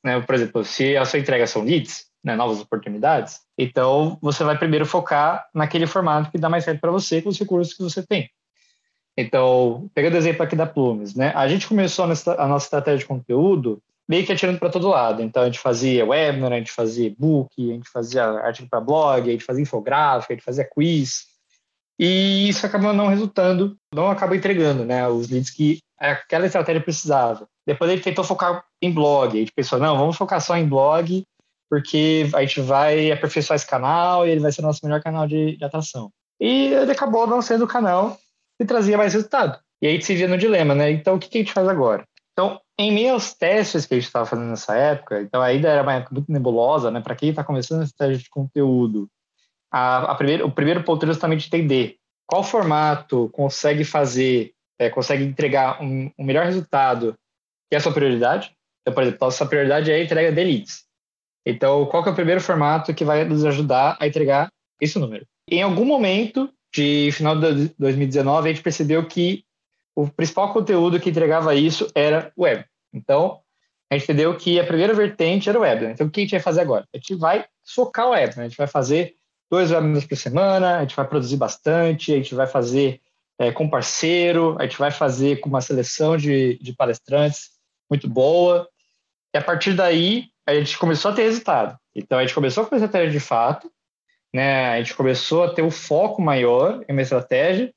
[0.03, 0.19] Né?
[0.21, 4.85] Por exemplo, se a sua entrega são leads, né, novas oportunidades, então você vai primeiro
[4.85, 8.29] focar naquele formato que dá mais certo para você com os recursos que você tem.
[9.17, 11.33] Então, pegando o exemplo aqui da Plumes, né?
[11.35, 15.23] A gente começou a nossa, estratégia de conteúdo meio que atirando para todo lado.
[15.23, 19.27] Então, a gente fazia webinar, a gente fazia e-book, a gente fazia artigo para blog,
[19.27, 21.25] a gente fazia infográfica, a gente fazia quiz.
[21.99, 27.47] E isso acabou não resultando, não acabou entregando né, os leads que aquela estratégia precisava.
[27.65, 29.35] Depois a gente tentou focar em blog.
[29.35, 31.23] A gente pensou, não, vamos focar só em blog,
[31.69, 35.27] porque a gente vai aperfeiçoar esse canal e ele vai ser o nosso melhor canal
[35.27, 36.11] de, de atração.
[36.39, 38.17] E ele acabou não sendo o canal
[38.59, 39.59] e trazia mais resultado.
[39.81, 40.89] E aí se via no dilema, né?
[40.91, 42.03] Então, o que, que a gente faz agora?
[42.31, 45.81] Então, em meio aos testes que a gente estava fazendo nessa época, então ainda era
[45.81, 47.01] uma época muito nebulosa, né?
[47.01, 49.09] Para quem está começando a estratégia de conteúdo,
[49.71, 55.23] a, a primeiro, o primeiro ponto é justamente entender qual formato consegue fazer, é, consegue
[55.23, 57.15] entregar um, um, melhor resultado,
[57.69, 58.51] que é a sua prioridade.
[58.81, 60.86] Então, por exemplo, a sua prioridade é a entrega de leads.
[61.49, 65.25] Então, qual é o primeiro formato que vai nos ajudar a entregar esse número?
[65.49, 69.45] Em algum momento, de final de 2019, a gente percebeu que
[69.95, 72.65] o principal conteúdo que entregava isso era web.
[72.93, 73.39] Então,
[73.89, 75.85] a gente entendeu que a primeira vertente era o web.
[75.85, 75.91] Né?
[75.93, 76.85] Então, o que a gente vai fazer agora?
[76.93, 78.35] A gente vai focar o web.
[78.35, 78.43] Né?
[78.43, 79.15] A gente vai fazer
[79.49, 82.99] dois webinars por semana, a gente vai produzir bastante, a gente vai fazer
[83.39, 87.51] é, com parceiro, a gente vai fazer com uma seleção de, de palestrantes
[87.89, 88.67] muito boa.
[89.33, 91.77] E a partir daí, a gente começou a ter resultado.
[91.93, 93.69] Então, a gente começou com a estratégia de fato,
[94.33, 94.69] né?
[94.69, 97.73] A gente começou a ter o um foco maior em uma estratégia,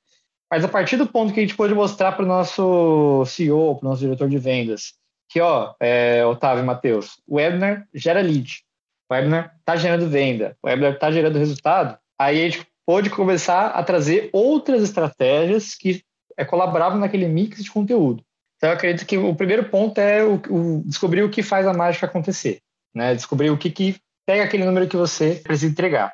[0.48, 3.87] mas a partir do ponto que a gente pôde mostrar para o nosso CEO, para
[3.87, 4.94] o nosso diretor de vendas,
[5.28, 8.62] que, ó, é, Otávio e Matheus, o webinar gera lead,
[9.09, 13.68] o webinar está gerando venda, o webinar está gerando resultado, aí a gente pôde começar
[13.68, 16.02] a trazer outras estratégias que
[16.37, 18.24] é, colaboravam naquele mix de conteúdo.
[18.61, 21.73] Então, eu acredito que o primeiro ponto é o, o descobrir o que faz a
[21.73, 22.61] mágica acontecer,
[22.94, 23.14] né?
[23.14, 23.96] Descobrir o que, que
[24.27, 26.12] pega aquele número que você precisa entregar.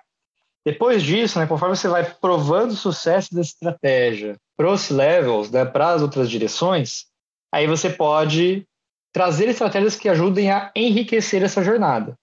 [0.65, 5.65] Depois disso, né, conforme você vai provando o sucesso dessa estratégia para os levels, né,
[5.65, 7.07] para as outras direções,
[7.53, 8.65] aí você pode
[9.13, 12.17] trazer estratégias que ajudem a enriquecer essa jornada.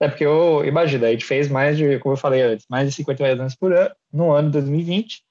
[0.00, 2.94] É porque eu imagino, a gente fez mais de, como eu falei antes, mais de
[2.96, 5.22] 50 webinars por ano no ano de 2020,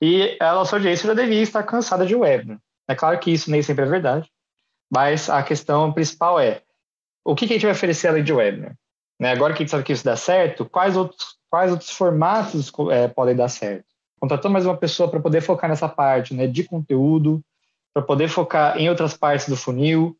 [0.00, 2.60] e a nossa audiência já devia estar cansada de webinar.
[2.90, 4.28] É claro que isso nem sempre é verdade,
[4.92, 6.60] mas a questão principal é
[7.24, 8.74] o que, que a gente vai oferecer além de webinar?
[9.20, 9.30] Né?
[9.30, 13.06] Agora que a gente sabe que isso dá certo, quais outros quais outros formatos é,
[13.06, 13.84] podem dar certo.
[14.18, 17.40] Contratou mais uma pessoa para poder focar nessa parte né, de conteúdo,
[17.94, 20.16] para poder focar em outras partes do funil.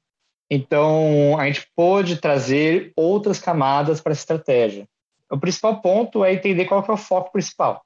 [0.49, 4.89] Então, a gente pôde trazer outras camadas para essa estratégia.
[5.29, 7.83] O principal ponto é entender qual é o foco principal.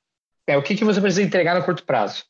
[0.47, 2.25] É o que, que você precisa entregar no curto prazo.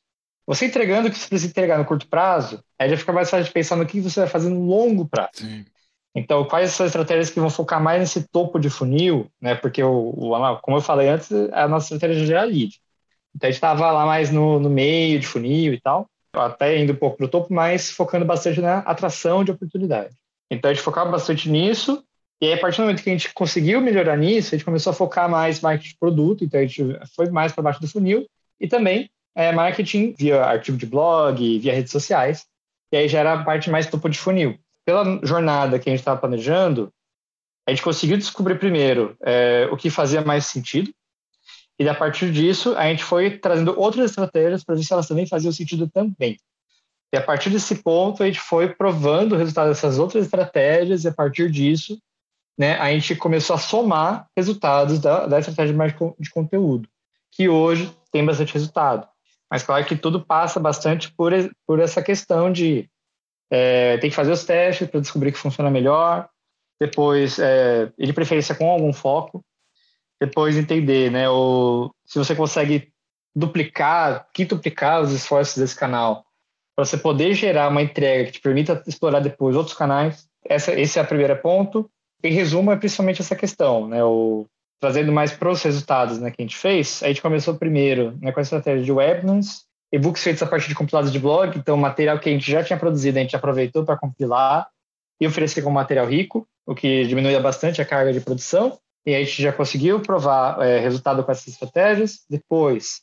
[0.46, 3.46] Você entregando o que você precisa entregar no curto prazo, aí já fica mais fácil
[3.46, 5.30] de pensar no que você vai fazer no longo prazo.
[5.34, 5.64] Sim.
[6.14, 9.54] Então, quais são as estratégias que vão focar mais nesse topo de funil, né?
[9.54, 12.80] Porque, o, o como eu falei antes, a nossa estratégia é gerar lead.
[13.34, 16.92] Então, a gente estava lá mais no, no meio de funil e tal, até indo
[16.92, 20.14] um pouco para o topo, mas focando bastante na atração de oportunidade.
[20.50, 22.04] Então, a gente focava bastante nisso,
[22.40, 24.90] e aí, a partir do momento que a gente conseguiu melhorar nisso, a gente começou
[24.90, 28.26] a focar mais marketing de produto, então a gente foi mais para baixo do funil,
[28.60, 32.46] e também é, marketing via artigo de blog, via redes sociais,
[32.92, 36.00] e aí já era a parte mais topo de funil pela jornada que a gente
[36.00, 36.92] estava planejando,
[37.66, 40.92] a gente conseguiu descobrir primeiro é, o que fazia mais sentido,
[41.78, 45.26] e a partir disso a gente foi trazendo outras estratégias para ver se elas também
[45.26, 46.36] faziam sentido também.
[47.12, 51.08] E a partir desse ponto a gente foi provando o resultado dessas outras estratégias, e
[51.08, 51.98] a partir disso
[52.56, 55.74] né, a gente começou a somar resultados da, da estratégia
[56.18, 56.88] de conteúdo,
[57.32, 59.08] que hoje tem bastante resultado.
[59.54, 61.32] Mas claro que tudo passa bastante por,
[61.64, 62.90] por essa questão de
[63.48, 66.28] é, tem que fazer os testes para descobrir que funciona melhor.
[66.80, 69.44] Depois, é, de preferência com algum foco.
[70.20, 72.92] Depois entender, né, o, se você consegue
[73.32, 76.24] duplicar, quintuplicar os esforços desse canal
[76.74, 80.26] para você poder gerar uma entrega que te permita explorar depois outros canais.
[80.44, 81.88] Essa, esse é o primeiro ponto.
[82.24, 84.48] Em resumo, é principalmente essa questão, né, o,
[84.84, 87.02] trazendo mais para os resultados né, que a gente fez.
[87.02, 90.74] A gente começou primeiro né, com a estratégia de webinars, e-books feitos a partir de
[90.74, 93.96] compilados de blog, então material que a gente já tinha produzido, a gente aproveitou para
[93.96, 94.68] compilar
[95.18, 98.78] e oferecer como material rico, o que diminuía bastante a carga de produção.
[99.06, 102.20] E a gente já conseguiu provar é, resultado com essas estratégias.
[102.28, 103.00] Depois,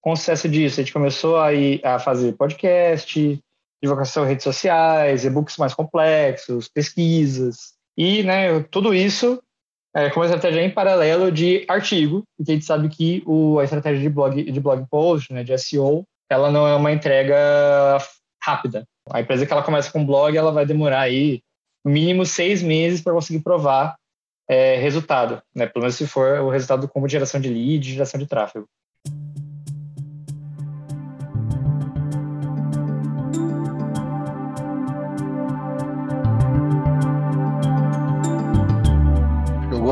[0.00, 3.40] com o sucesso disso, a gente começou a, ir, a fazer podcast,
[3.82, 7.72] divulgação em redes sociais, e-books mais complexos, pesquisas.
[7.96, 9.42] E né, tudo isso
[9.94, 13.64] é, com uma estratégia em paralelo de artigo, porque a gente sabe que o, a
[13.64, 17.36] estratégia de blog, de blog post, né, de SEO, ela não é uma entrega
[18.42, 18.84] rápida.
[19.10, 21.40] A empresa que ela começa com blog, ela vai demorar aí
[21.84, 23.94] no mínimo seis meses para conseguir provar
[24.48, 25.66] é, resultado, né?
[25.66, 28.66] Pelo menos se for o resultado como geração de lead, geração de tráfego.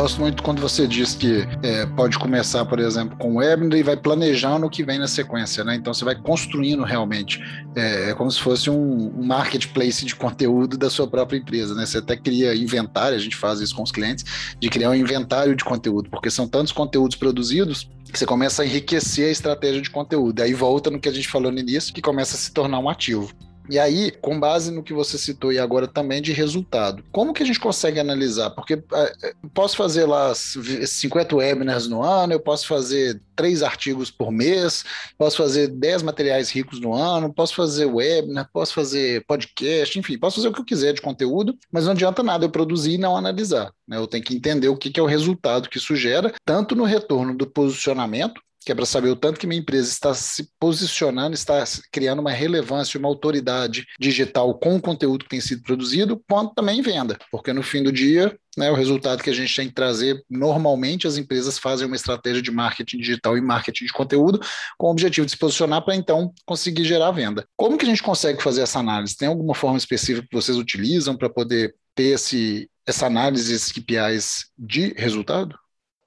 [0.03, 3.85] Gosto muito quando você diz que é, pode começar, por exemplo, com o webinar e
[3.85, 5.77] vai planejando o que vem na sequência, né?
[5.77, 7.41] Então você vai construindo realmente.
[7.77, 11.87] É, é como se fosse um, marketplace de conteúdo da sua própria empresa, né?
[11.87, 14.25] Você até cria inventário, a gente faz isso com os clientes,
[14.59, 18.67] de criar um inventário de conteúdo, porque são tantos conteúdos produzidos que você começa a
[18.67, 20.41] enriquecer a estratégia de conteúdo.
[20.41, 22.89] Aí volta no que a gente falou no início, que começa a se tornar um
[22.89, 23.33] ativo.
[23.69, 27.43] E aí, com base no que você citou e agora também de resultado, como que
[27.43, 28.51] a gente consegue analisar?
[28.51, 34.11] Porque é, é, posso fazer lá 50 webinars no ano, eu posso fazer três artigos
[34.11, 34.85] por mês,
[35.17, 40.37] posso fazer 10 materiais ricos no ano, posso fazer webinar, posso fazer podcast, enfim, posso
[40.37, 43.17] fazer o que eu quiser de conteúdo, mas não adianta nada eu produzir e não
[43.17, 43.73] analisar.
[43.87, 43.97] Né?
[43.97, 46.85] Eu tenho que entender o que, que é o resultado que isso gera, tanto no
[46.85, 51.35] retorno do posicionamento, que é para saber o tanto que minha empresa está se posicionando,
[51.35, 56.55] está criando uma relevância, uma autoridade digital com o conteúdo que tem sido produzido, quanto
[56.55, 59.75] também venda, porque no fim do dia, né, o resultado que a gente tem que
[59.75, 64.41] trazer, normalmente as empresas fazem uma estratégia de marketing digital e marketing de conteúdo
[64.79, 67.47] com o objetivo de se posicionar para então conseguir gerar venda.
[67.57, 69.17] Como que a gente consegue fazer essa análise?
[69.17, 74.47] Tem alguma forma específica que vocês utilizam para poder ter esse, essa análise, esses KPIs
[74.59, 75.57] de resultado?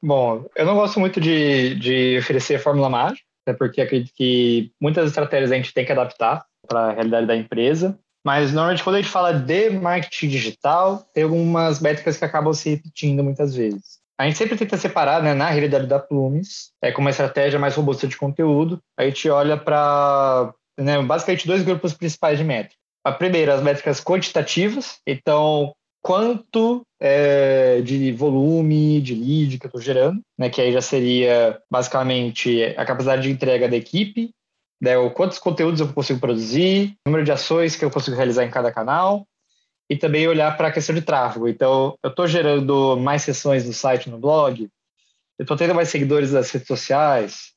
[0.06, 5.08] Bom, eu não gosto muito de, de oferecer fórmula mágica, até porque acredito que muitas
[5.08, 7.98] estratégias a gente tem que adaptar para a realidade da empresa.
[8.24, 12.70] Mas normalmente quando a gente fala de marketing digital, tem algumas métricas que acabam se
[12.70, 13.98] repetindo muitas vezes.
[14.16, 17.74] A gente sempre tenta separar, né, na realidade da Plumes, é, com uma estratégia mais
[17.74, 18.80] robusta de conteúdo.
[18.96, 22.78] A gente olha para né, basicamente dois grupos principais de métricas.
[23.04, 25.00] A primeira, as métricas quantitativas.
[25.08, 25.74] Então,
[26.06, 31.60] quanto é, de volume de lead que eu estou gerando, né, que aí já seria
[31.68, 34.30] basicamente a capacidade de entrega da equipe,
[34.80, 38.52] né, o quantos conteúdos eu consigo produzir, número de ações que eu consigo realizar em
[38.52, 39.26] cada canal,
[39.90, 41.48] e também olhar para a questão de tráfego.
[41.48, 44.70] Então, eu estou gerando mais sessões no site, no blog,
[45.40, 47.55] eu estou tendo mais seguidores nas redes sociais,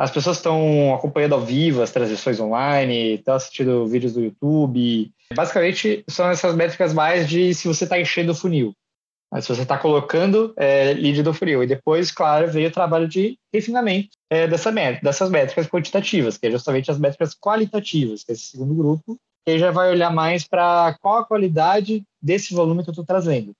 [0.00, 5.12] as pessoas estão acompanhando ao vivo as transições online, estão assistindo vídeos do YouTube.
[5.34, 8.74] Basicamente, são essas métricas mais de se você está enchendo o funil.
[9.42, 11.62] Se você está colocando é, lead do funil.
[11.62, 16.50] E depois, claro, veio o trabalho de refinamento é, dessa dessas métricas quantitativas, que é
[16.50, 20.96] justamente as métricas qualitativas, que é esse segundo grupo, que já vai olhar mais para
[21.02, 23.52] qual a qualidade desse volume que eu estou trazendo.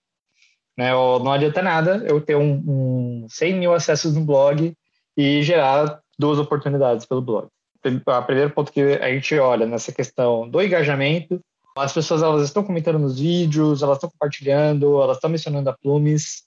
[0.75, 0.91] Né?
[0.91, 4.75] Não adianta nada eu ter um, um 100 mil acessos no blog
[5.15, 7.49] e gerar duas oportunidades pelo blog.
[7.83, 11.41] O primeiro ponto que a gente olha nessa questão do engajamento,
[11.77, 16.43] as pessoas elas estão comentando nos vídeos, elas estão compartilhando, elas estão mencionando a Plumes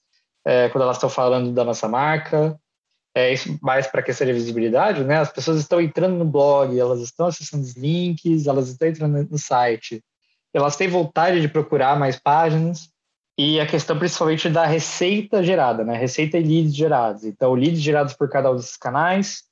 [0.45, 2.57] é, quando elas estão falando da nossa marca.
[3.15, 5.17] É isso mais para questão de visibilidade, né?
[5.17, 9.37] As pessoas estão entrando no blog, elas estão acessando os links, elas estão entrando no
[9.37, 10.03] site,
[10.53, 12.89] elas têm vontade de procurar mais páginas
[13.37, 15.97] e a questão principalmente da receita gerada, né?
[15.97, 17.23] Receita e leads gerados.
[17.23, 19.43] Então, leads gerados por cada um desses canais,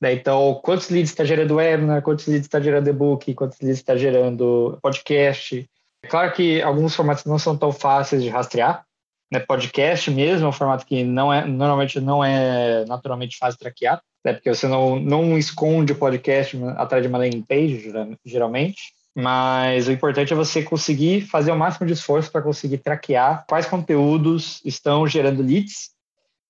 [0.00, 0.12] né?
[0.12, 4.78] Então, quantos leads está gerando webinar, quantos leads está gerando e-book, quantos leads está gerando
[4.82, 5.68] podcast.
[6.02, 8.84] É claro que alguns formatos não são tão fáceis de rastrear.
[9.32, 9.40] Né?
[9.40, 14.02] Podcast mesmo é um formato que não é, normalmente não é naturalmente fácil de traquear,
[14.24, 14.34] né?
[14.34, 17.90] porque você não, não esconde o podcast atrás de uma landing page,
[18.24, 18.92] geralmente.
[19.16, 23.64] Mas o importante é você conseguir fazer o máximo de esforço para conseguir traquear quais
[23.64, 25.90] conteúdos estão gerando leads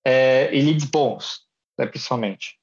[0.03, 1.41] é, e leads bons,
[1.77, 2.57] né, principalmente.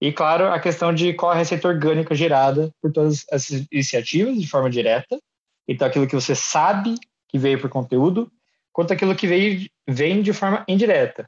[0.00, 4.46] E, claro, a questão de qual a receita orgânica gerada por todas essas iniciativas de
[4.46, 5.18] forma direta.
[5.66, 6.96] Então, aquilo que você sabe
[7.28, 8.30] que veio por conteúdo,
[8.72, 11.26] quanto aquilo que veio, vem de forma indireta.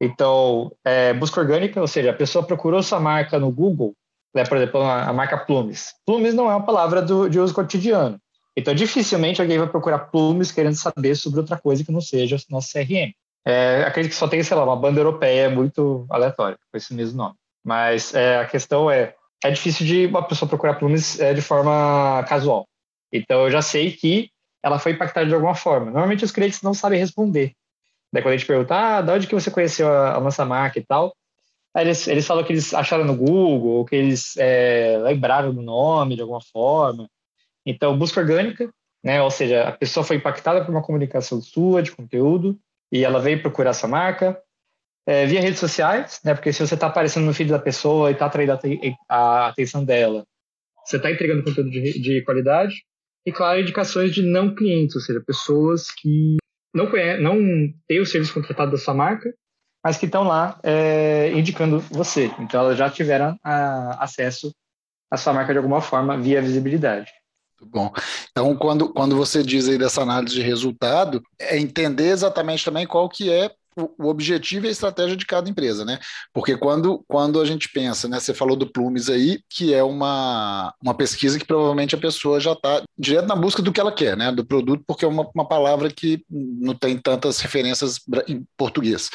[0.00, 3.94] Então, é, busca orgânica, ou seja, a pessoa procurou sua marca no Google,
[4.34, 5.94] né, por exemplo, a, marca Plumes.
[6.04, 8.18] Plumes não é uma palavra do, de uso cotidiano.
[8.56, 12.52] Então, dificilmente alguém vai procurar Plumes querendo saber sobre outra coisa que não seja o
[12.52, 13.12] nosso CRM.
[13.46, 17.18] É, acredito que só tem, sei lá, uma banda europeia muito aleatória, com esse mesmo
[17.18, 17.34] nome.
[17.66, 19.12] Mas é, a questão é,
[19.42, 22.64] é difícil de uma pessoa procurar plumes é, de forma casual.
[23.12, 24.30] Então eu já sei que
[24.62, 25.86] ela foi impactada de alguma forma.
[25.86, 27.52] Normalmente os clientes não sabem responder.
[28.12, 30.78] Daí quando a gente pergunta, ah, de onde que você conheceu a, a nossa marca
[30.78, 31.12] e tal,
[31.74, 35.60] aí eles, eles falam que eles acharam no Google, ou que eles é, lembraram do
[35.60, 37.08] nome de alguma forma.
[37.66, 38.70] Então, busca orgânica,
[39.02, 39.20] né?
[39.20, 42.56] Ou seja, a pessoa foi impactada por uma comunicação sua de conteúdo
[42.92, 44.40] e ela veio procurar essa marca.
[45.06, 46.34] É, via redes sociais, né?
[46.34, 48.58] Porque se você está aparecendo no feed da pessoa e está atraindo
[49.08, 50.24] a atenção dela,
[50.84, 52.74] você está entregando conteúdo de, de qualidade.
[53.24, 56.36] E, claro, indicações de não clientes, ou seja, pessoas que
[56.72, 57.38] não, conhecem, não
[57.88, 59.34] têm o serviço contratado da sua marca,
[59.82, 62.30] mas que estão lá é, indicando você.
[62.38, 64.52] Então, elas já tiveram a, acesso
[65.10, 67.10] à sua marca de alguma forma via visibilidade.
[67.60, 67.92] Muito bom.
[68.30, 73.08] Então, quando, quando você diz aí dessa análise de resultado, é entender exatamente também qual
[73.08, 75.98] que é o objetivo e a estratégia de cada empresa, né?
[76.32, 78.18] Porque quando, quando a gente pensa, né?
[78.18, 82.52] Você falou do Plumes aí, que é uma, uma pesquisa que provavelmente a pessoa já
[82.52, 84.32] está direto na busca do que ela quer, né?
[84.32, 89.10] Do produto, porque é uma, uma palavra que não tem tantas referências em português.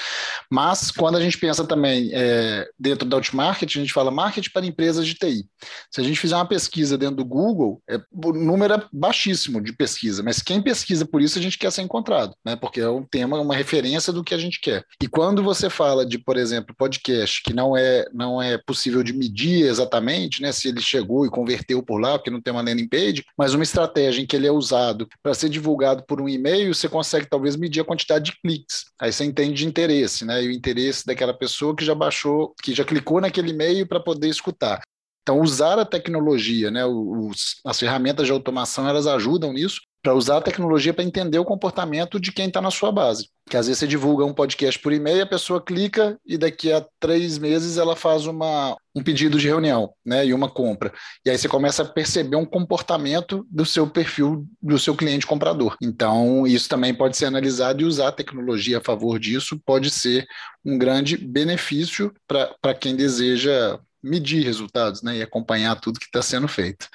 [0.50, 4.66] Mas quando a gente pensa também é, dentro da Outmarket, a gente fala marketing para
[4.66, 5.46] empresas de TI.
[5.90, 9.74] Se a gente fizer uma pesquisa dentro do Google, é, o número é baixíssimo de
[9.74, 12.56] pesquisa, mas quem pesquisa por isso a gente quer ser encontrado, né?
[12.56, 14.86] Porque é um tema, uma referência do que a gente gente quer.
[15.02, 19.14] E quando você fala de, por exemplo, podcast, que não é, não é possível de
[19.14, 22.88] medir exatamente, né, se ele chegou e converteu por lá, porque não tem uma landing
[22.88, 26.76] page, mas uma estratégia em que ele é usado para ser divulgado por um e-mail,
[26.76, 28.86] você consegue talvez medir a quantidade de cliques.
[29.00, 30.44] Aí você entende de interesse, né?
[30.44, 34.28] E o interesse daquela pessoa que já baixou, que já clicou naquele e-mail para poder
[34.28, 34.82] escutar.
[35.22, 40.38] Então, usar a tecnologia, né, os, as ferramentas de automação, elas ajudam nisso, para usar
[40.38, 43.30] a tecnologia para entender o comportamento de quem está na sua base.
[43.50, 46.86] Que às vezes você divulga um podcast por e-mail, a pessoa clica e daqui a
[47.00, 50.92] três meses ela faz uma, um pedido de reunião né, e uma compra.
[51.26, 55.76] E aí você começa a perceber um comportamento do seu perfil, do seu cliente comprador.
[55.82, 60.26] Então, isso também pode ser analisado e usar a tecnologia a favor disso pode ser
[60.66, 66.48] um grande benefício para quem deseja medir resultados né, e acompanhar tudo que está sendo
[66.48, 66.88] feito.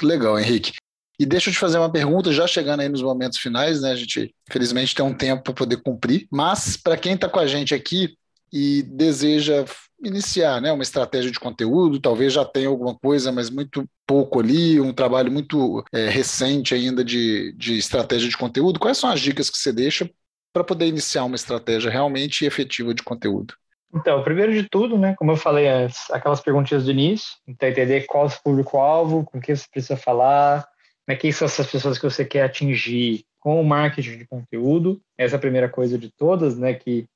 [0.00, 0.72] Muito legal, Henrique.
[1.18, 3.92] E deixa eu te fazer uma pergunta, já chegando aí nos momentos finais, né?
[3.92, 7.46] A gente, felizmente, tem um tempo para poder cumprir, mas para quem está com a
[7.46, 8.16] gente aqui
[8.52, 9.64] e deseja
[10.02, 14.80] iniciar né, uma estratégia de conteúdo, talvez já tenha alguma coisa, mas muito pouco ali,
[14.80, 19.48] um trabalho muito é, recente ainda de, de estratégia de conteúdo, quais são as dicas
[19.48, 20.08] que você deixa
[20.52, 23.54] para poder iniciar uma estratégia realmente efetiva de conteúdo?
[23.94, 25.66] Então, primeiro de tudo, né, como eu falei
[26.10, 30.66] aquelas perguntinhas do início, então entender qual é o público-alvo, com quem você precisa falar,
[31.06, 35.00] né, quem são essas pessoas que você quer atingir com o marketing de conteúdo.
[35.18, 37.06] Essa é a primeira coisa de todas, né, que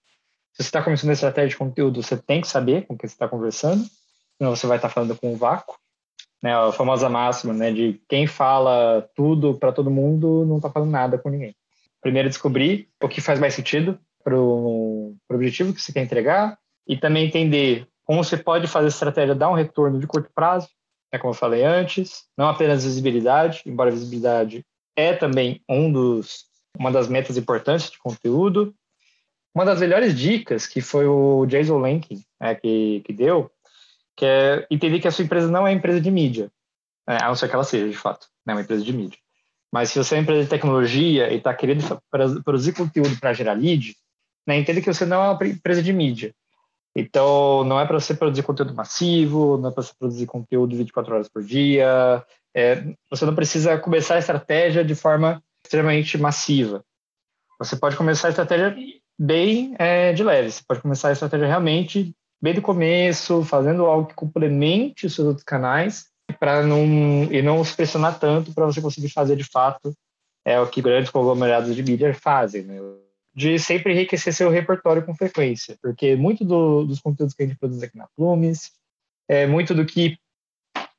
[0.53, 3.14] se você está começando a estratégia de conteúdo, você tem que saber com quem você
[3.14, 3.84] está conversando,
[4.36, 5.76] senão você vai estar tá falando com o vácuo.
[6.41, 10.91] Né, a famosa máxima né, de quem fala tudo para todo mundo não está falando
[10.91, 11.55] nada com ninguém.
[12.01, 16.57] Primeiro, descobrir o que faz mais sentido para o objetivo que você quer entregar,
[16.89, 20.68] e também entender como você pode fazer a estratégia dar um retorno de curto prazo,
[21.13, 24.65] né, como eu falei antes, não apenas visibilidade, embora visibilidade
[24.97, 26.47] é também um dos,
[26.79, 28.75] uma das metas importantes de conteúdo.
[29.55, 33.51] Uma das melhores dicas que foi o Jason Lankin né, que, que deu,
[34.17, 36.51] que é entender que a sua empresa não é empresa de mídia,
[37.07, 39.19] né, a não ser que ela seja, de fato, né, uma empresa de mídia.
[39.73, 41.83] Mas se você é uma empresa de tecnologia e está querendo
[42.45, 43.97] produzir conteúdo para gerar lead,
[44.47, 46.35] né, entenda que você não é uma empresa de mídia.
[47.01, 51.15] Então, não é para você produzir conteúdo massivo, não é para você produzir conteúdo 24
[51.15, 52.27] horas por dia.
[52.53, 56.83] É, você não precisa começar a estratégia de forma extremamente massiva.
[57.61, 58.77] Você pode começar a estratégia
[59.17, 60.51] bem é, de leve.
[60.51, 65.29] Você pode começar a estratégia realmente bem do começo, fazendo algo que complemente os seus
[65.29, 66.07] outros canais
[66.41, 66.83] para não
[67.33, 69.95] e não se pressionar tanto para você conseguir fazer de fato
[70.45, 72.63] é o que grandes conglomerados de mídia fazem.
[72.63, 72.81] Né?
[73.39, 77.57] De sempre enriquecer seu repertório com frequência, porque muito do, dos conteúdos que a gente
[77.57, 78.72] produz aqui na Plumes,
[79.28, 80.18] é muito do que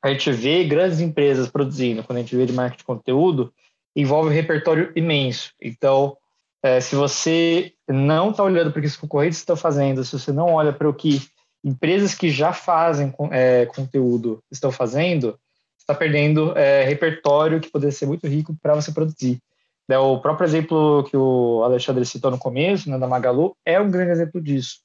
[0.02, 3.54] a gente vê grandes empresas produzindo, quando a gente vê de marketing de conteúdo,
[3.94, 5.52] envolve um repertório imenso.
[5.62, 6.16] Então,
[6.64, 10.32] é, se você não está olhando para o que os concorrentes estão fazendo, se você
[10.32, 11.22] não olha para o que
[11.62, 15.38] empresas que já fazem é, conteúdo estão fazendo,
[15.78, 19.42] está perdendo é, repertório que poderia ser muito rico para você produzir.
[19.90, 23.90] Né, o próprio exemplo que o Alexandre citou no começo, né, da Magalu, é um
[23.90, 24.82] grande exemplo disso.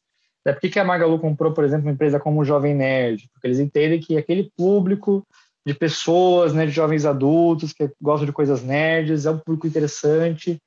[0.46, 3.28] É por que a Magalu comprou, por exemplo, uma empresa como o Jovem Nerd?
[3.30, 5.26] Porque eles entendem que aquele público
[5.66, 10.58] de pessoas, né, de jovens adultos que gostam de coisas nerds, é um público interessante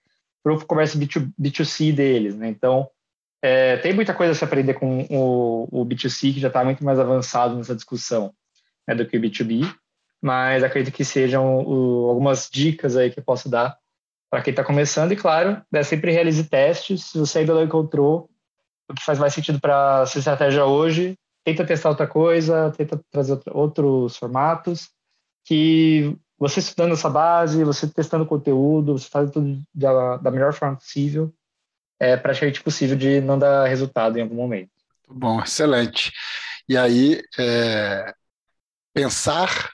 [0.43, 2.35] para o comércio B2, c deles.
[2.35, 2.47] Né?
[2.49, 2.87] Então,
[3.41, 6.83] é, tem muita coisa a se aprender com o, o B2C, que já está muito
[6.83, 8.31] mais avançado nessa discussão
[8.87, 9.67] né, do que o B2B,
[10.21, 13.75] mas acredito que sejam o, algumas dicas aí que eu posso dar
[14.29, 15.11] para quem está começando.
[15.11, 17.05] E claro, né, sempre realize testes.
[17.05, 18.29] Se você ainda não encontrou
[18.89, 23.39] o que faz mais sentido para sua estratégia hoje, tenta testar outra coisa, tenta trazer
[23.51, 24.89] outros formatos,
[25.45, 30.75] que você estudando essa base, você testando conteúdo, você fazendo tudo da, da melhor forma
[30.75, 31.33] possível,
[31.99, 34.71] é praticamente possível de não dar resultado em algum momento.
[35.09, 36.11] Bom, excelente.
[36.69, 38.13] E aí, é,
[38.93, 39.71] pensar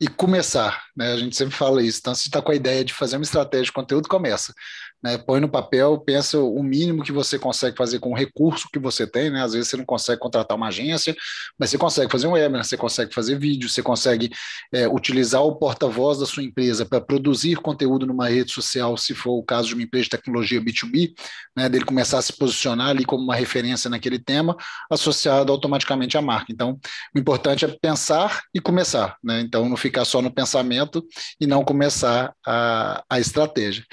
[0.00, 1.12] e começar, né?
[1.12, 1.98] A gente sempre fala isso.
[2.00, 4.54] Então, se está com a ideia de fazer uma estratégia de conteúdo, começa.
[5.00, 8.80] Né, põe no papel, pensa o mínimo que você consegue fazer com o recurso que
[8.80, 9.44] você tem, né?
[9.44, 11.14] Às vezes você não consegue contratar uma agência,
[11.56, 14.28] mas você consegue fazer um webinar, você consegue fazer vídeo, você consegue
[14.74, 19.38] é, utilizar o porta-voz da sua empresa para produzir conteúdo numa rede social, se for
[19.38, 21.12] o caso de uma empresa de tecnologia B2B,
[21.56, 21.68] né?
[21.68, 24.56] Dele começar a se posicionar ali como uma referência naquele tema,
[24.90, 26.52] associado automaticamente à marca.
[26.52, 26.76] Então,
[27.14, 29.40] o importante é pensar e começar, né?
[29.42, 31.04] Então, não ficar só no pensamento
[31.40, 33.84] e não começar a, a estratégia.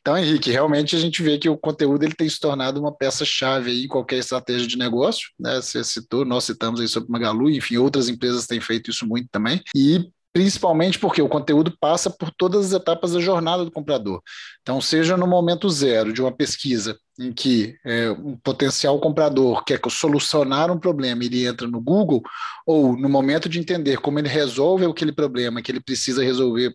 [0.00, 2.90] Então, Henrique, que realmente a gente vê que o conteúdo ele tem se tornado uma
[2.90, 5.56] peça-chave em qualquer estratégia de negócio, né?
[5.60, 9.60] Você citou, nós citamos aí sobre Magalu, enfim, outras empresas têm feito isso muito também,
[9.76, 14.22] e principalmente porque o conteúdo passa por todas as etapas da jornada do comprador.
[14.62, 19.78] Então, seja no momento zero de uma pesquisa em que é, um potencial comprador quer
[19.90, 22.22] solucionar um problema, ele entra no Google,
[22.66, 26.74] ou no momento de entender como ele resolve aquele problema que ele precisa resolver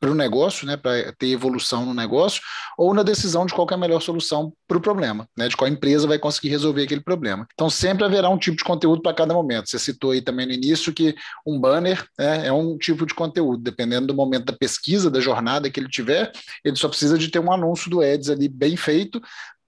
[0.00, 2.40] para o negócio, né, para ter evolução no negócio,
[2.76, 5.68] ou na decisão de qual é a melhor solução para o problema, né, de qual
[5.68, 7.46] empresa vai conseguir resolver aquele problema.
[7.52, 9.68] Então, sempre haverá um tipo de conteúdo para cada momento.
[9.68, 11.14] Você citou aí também no início que
[11.46, 15.70] um banner né, é um tipo de conteúdo, dependendo do momento da pesquisa, da jornada
[15.70, 16.30] que ele tiver,
[16.64, 19.20] ele só precisa de ter um anúncio do Ads ali bem feito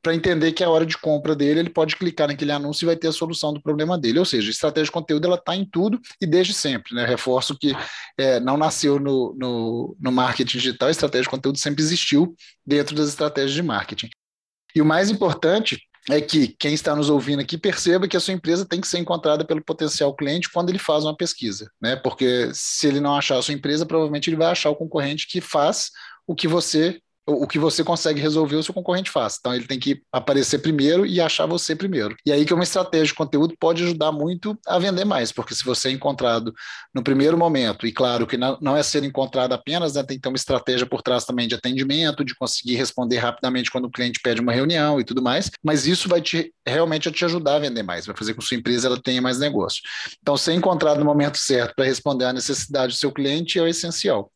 [0.02, 2.86] para entender que é a hora de compra dele, ele pode clicar naquele anúncio e
[2.86, 4.18] vai ter a solução do problema dele.
[4.18, 6.94] Ou seja, a estratégia de conteúdo ela está em tudo e desde sempre.
[6.94, 7.04] Né?
[7.04, 7.74] Reforço que
[8.18, 12.34] é, não nasceu no, no, no marketing digital, a estratégia de conteúdo sempre existiu
[12.64, 14.08] dentro das estratégias de marketing.
[14.74, 15.78] E o mais importante
[16.08, 18.98] é que quem está nos ouvindo aqui perceba que a sua empresa tem que ser
[18.98, 21.94] encontrada pelo potencial cliente quando ele faz uma pesquisa, né?
[21.94, 25.40] Porque se ele não achar a sua empresa, provavelmente ele vai achar o concorrente que
[25.40, 25.90] faz
[26.26, 27.00] o que você
[27.32, 29.36] o que você consegue resolver, o seu concorrente faz.
[29.38, 32.16] Então ele tem que aparecer primeiro e achar você primeiro.
[32.24, 35.64] E aí que uma estratégia de conteúdo pode ajudar muito a vender mais, porque se
[35.64, 36.52] você é encontrado
[36.94, 40.28] no primeiro momento, e claro que não é ser encontrado apenas, né, tem que ter
[40.28, 44.40] uma estratégia por trás também de atendimento, de conseguir responder rapidamente quando o cliente pede
[44.40, 48.06] uma reunião e tudo mais, mas isso vai te realmente te ajudar a vender mais,
[48.06, 49.80] vai fazer com que sua empresa ela tenha mais negócio.
[50.20, 53.66] Então ser encontrado no momento certo para responder à necessidade do seu cliente é o
[53.66, 54.30] essencial.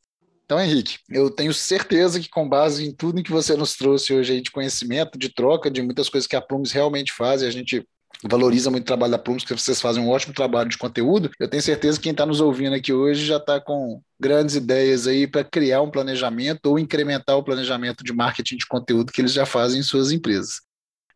[0.45, 4.35] Então, Henrique, eu tenho certeza que com base em tudo que você nos trouxe hoje
[4.35, 7.51] aí de conhecimento, de troca, de muitas coisas que a Plumes realmente faz, e a
[7.51, 7.87] gente
[8.23, 11.31] valoriza muito o trabalho da Plumes, porque vocês fazem um ótimo trabalho de conteúdo.
[11.41, 15.07] Eu tenho certeza que quem está nos ouvindo aqui hoje já está com grandes ideias
[15.07, 19.33] aí para criar um planejamento ou incrementar o planejamento de marketing de conteúdo que eles
[19.33, 20.61] já fazem em suas empresas.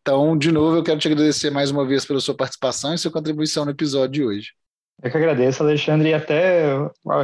[0.01, 3.11] Então, de novo, eu quero te agradecer mais uma vez pela sua participação e sua
[3.11, 4.53] contribuição no episódio de hoje.
[5.01, 6.73] Eu que agradeço, Alexandre, e até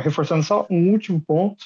[0.02, 1.66] reforçando só um último ponto,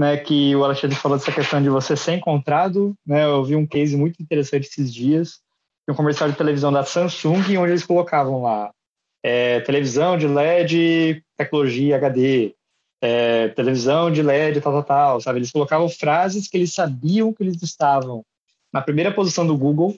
[0.00, 3.66] né, que o Alexandre falou dessa questão de você ser encontrado, né, eu vi um
[3.66, 5.40] case muito interessante esses dias,
[5.86, 8.70] um comercial de televisão da Samsung, onde eles colocavam lá
[9.22, 12.54] é, televisão de LED, tecnologia HD,
[13.02, 15.40] é, televisão de LED, tal, tal, tal, sabe?
[15.40, 18.24] Eles colocavam frases que eles sabiam que eles estavam
[18.72, 19.94] na primeira posição do Google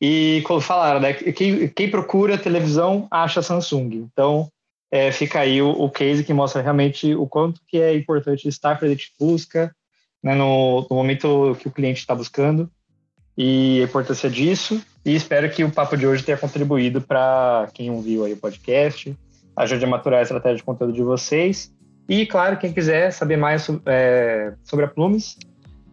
[0.00, 4.08] e falaram, né, quem, quem procura televisão acha Samsung.
[4.10, 4.50] Então,
[4.90, 8.78] é, fica aí o, o, case que mostra realmente o quanto que é importante estar
[8.78, 9.74] presente em busca,
[10.22, 12.70] né, no, no, momento que o cliente está buscando,
[13.36, 14.80] e a importância disso.
[15.04, 19.16] E espero que o papo de hoje tenha contribuído para quem ouviu aí o podcast,
[19.56, 21.72] ajude a maturar a estratégia de conteúdo de vocês.
[22.08, 25.36] E, claro, quem quiser saber mais é, sobre a Plumes,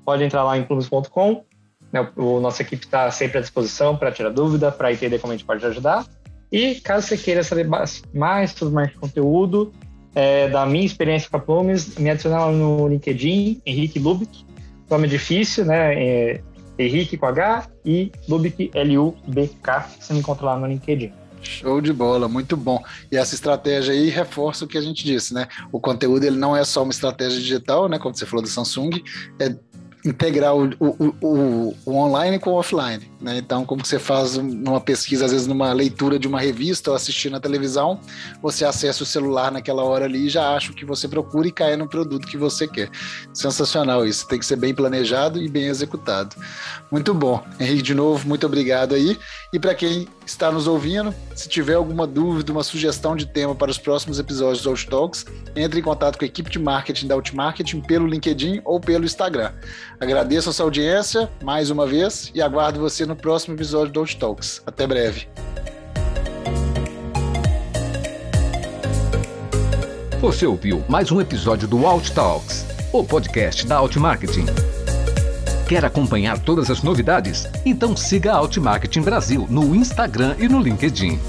[0.05, 1.43] pode entrar lá em plumes.com.
[1.91, 5.35] Né, o, nossa equipe está sempre à disposição para tirar dúvida, para entender como a
[5.35, 6.05] gente pode ajudar.
[6.53, 9.73] E caso você queira saber mais sobre marketing de conteúdo,
[10.13, 14.45] é, da minha experiência com a Plumes, me adiciona lá no LinkedIn, Henrique Lubick.
[14.87, 15.95] Nome difícil, né?
[15.95, 16.41] É
[16.77, 19.89] Henrique com H e Lubick, L-U-B-K.
[19.99, 21.11] Você me encontra lá no LinkedIn.
[21.41, 22.83] Show de bola, muito bom.
[23.11, 25.47] E essa estratégia aí reforça o que a gente disse, né?
[25.71, 27.97] O conteúdo ele não é só uma estratégia digital, né?
[27.97, 28.91] Como você falou do Samsung,
[29.39, 29.55] é
[30.05, 33.01] integrar o, o, o, o, online com o offline.
[33.23, 33.37] Né?
[33.37, 37.29] Então, como você faz numa pesquisa, às vezes numa leitura de uma revista ou assistir
[37.29, 37.99] na televisão,
[38.41, 41.51] você acessa o celular naquela hora ali e já acha o que você procura e
[41.51, 42.89] cai no produto que você quer.
[43.33, 46.35] Sensacional isso, tem que ser bem planejado e bem executado.
[46.91, 47.41] Muito bom.
[47.57, 49.17] Henrique, de novo, muito obrigado aí.
[49.53, 53.71] E para quem está nos ouvindo, se tiver alguma dúvida, uma sugestão de tema para
[53.71, 57.15] os próximos episódios do Out Talks, entre em contato com a equipe de marketing da
[57.15, 59.51] Outmarketing pelo LinkedIn ou pelo Instagram.
[59.99, 64.17] Agradeço a sua audiência mais uma vez e aguardo você no próximo episódio do Out
[64.17, 64.61] Talks.
[64.65, 65.27] Até breve.
[70.19, 74.45] Você ouviu mais um episódio do Alt Talks, o podcast da Alt Marketing.
[75.67, 77.45] Quer acompanhar todas as novidades?
[77.65, 81.19] Então siga a Alt Marketing Brasil no Instagram e no LinkedIn.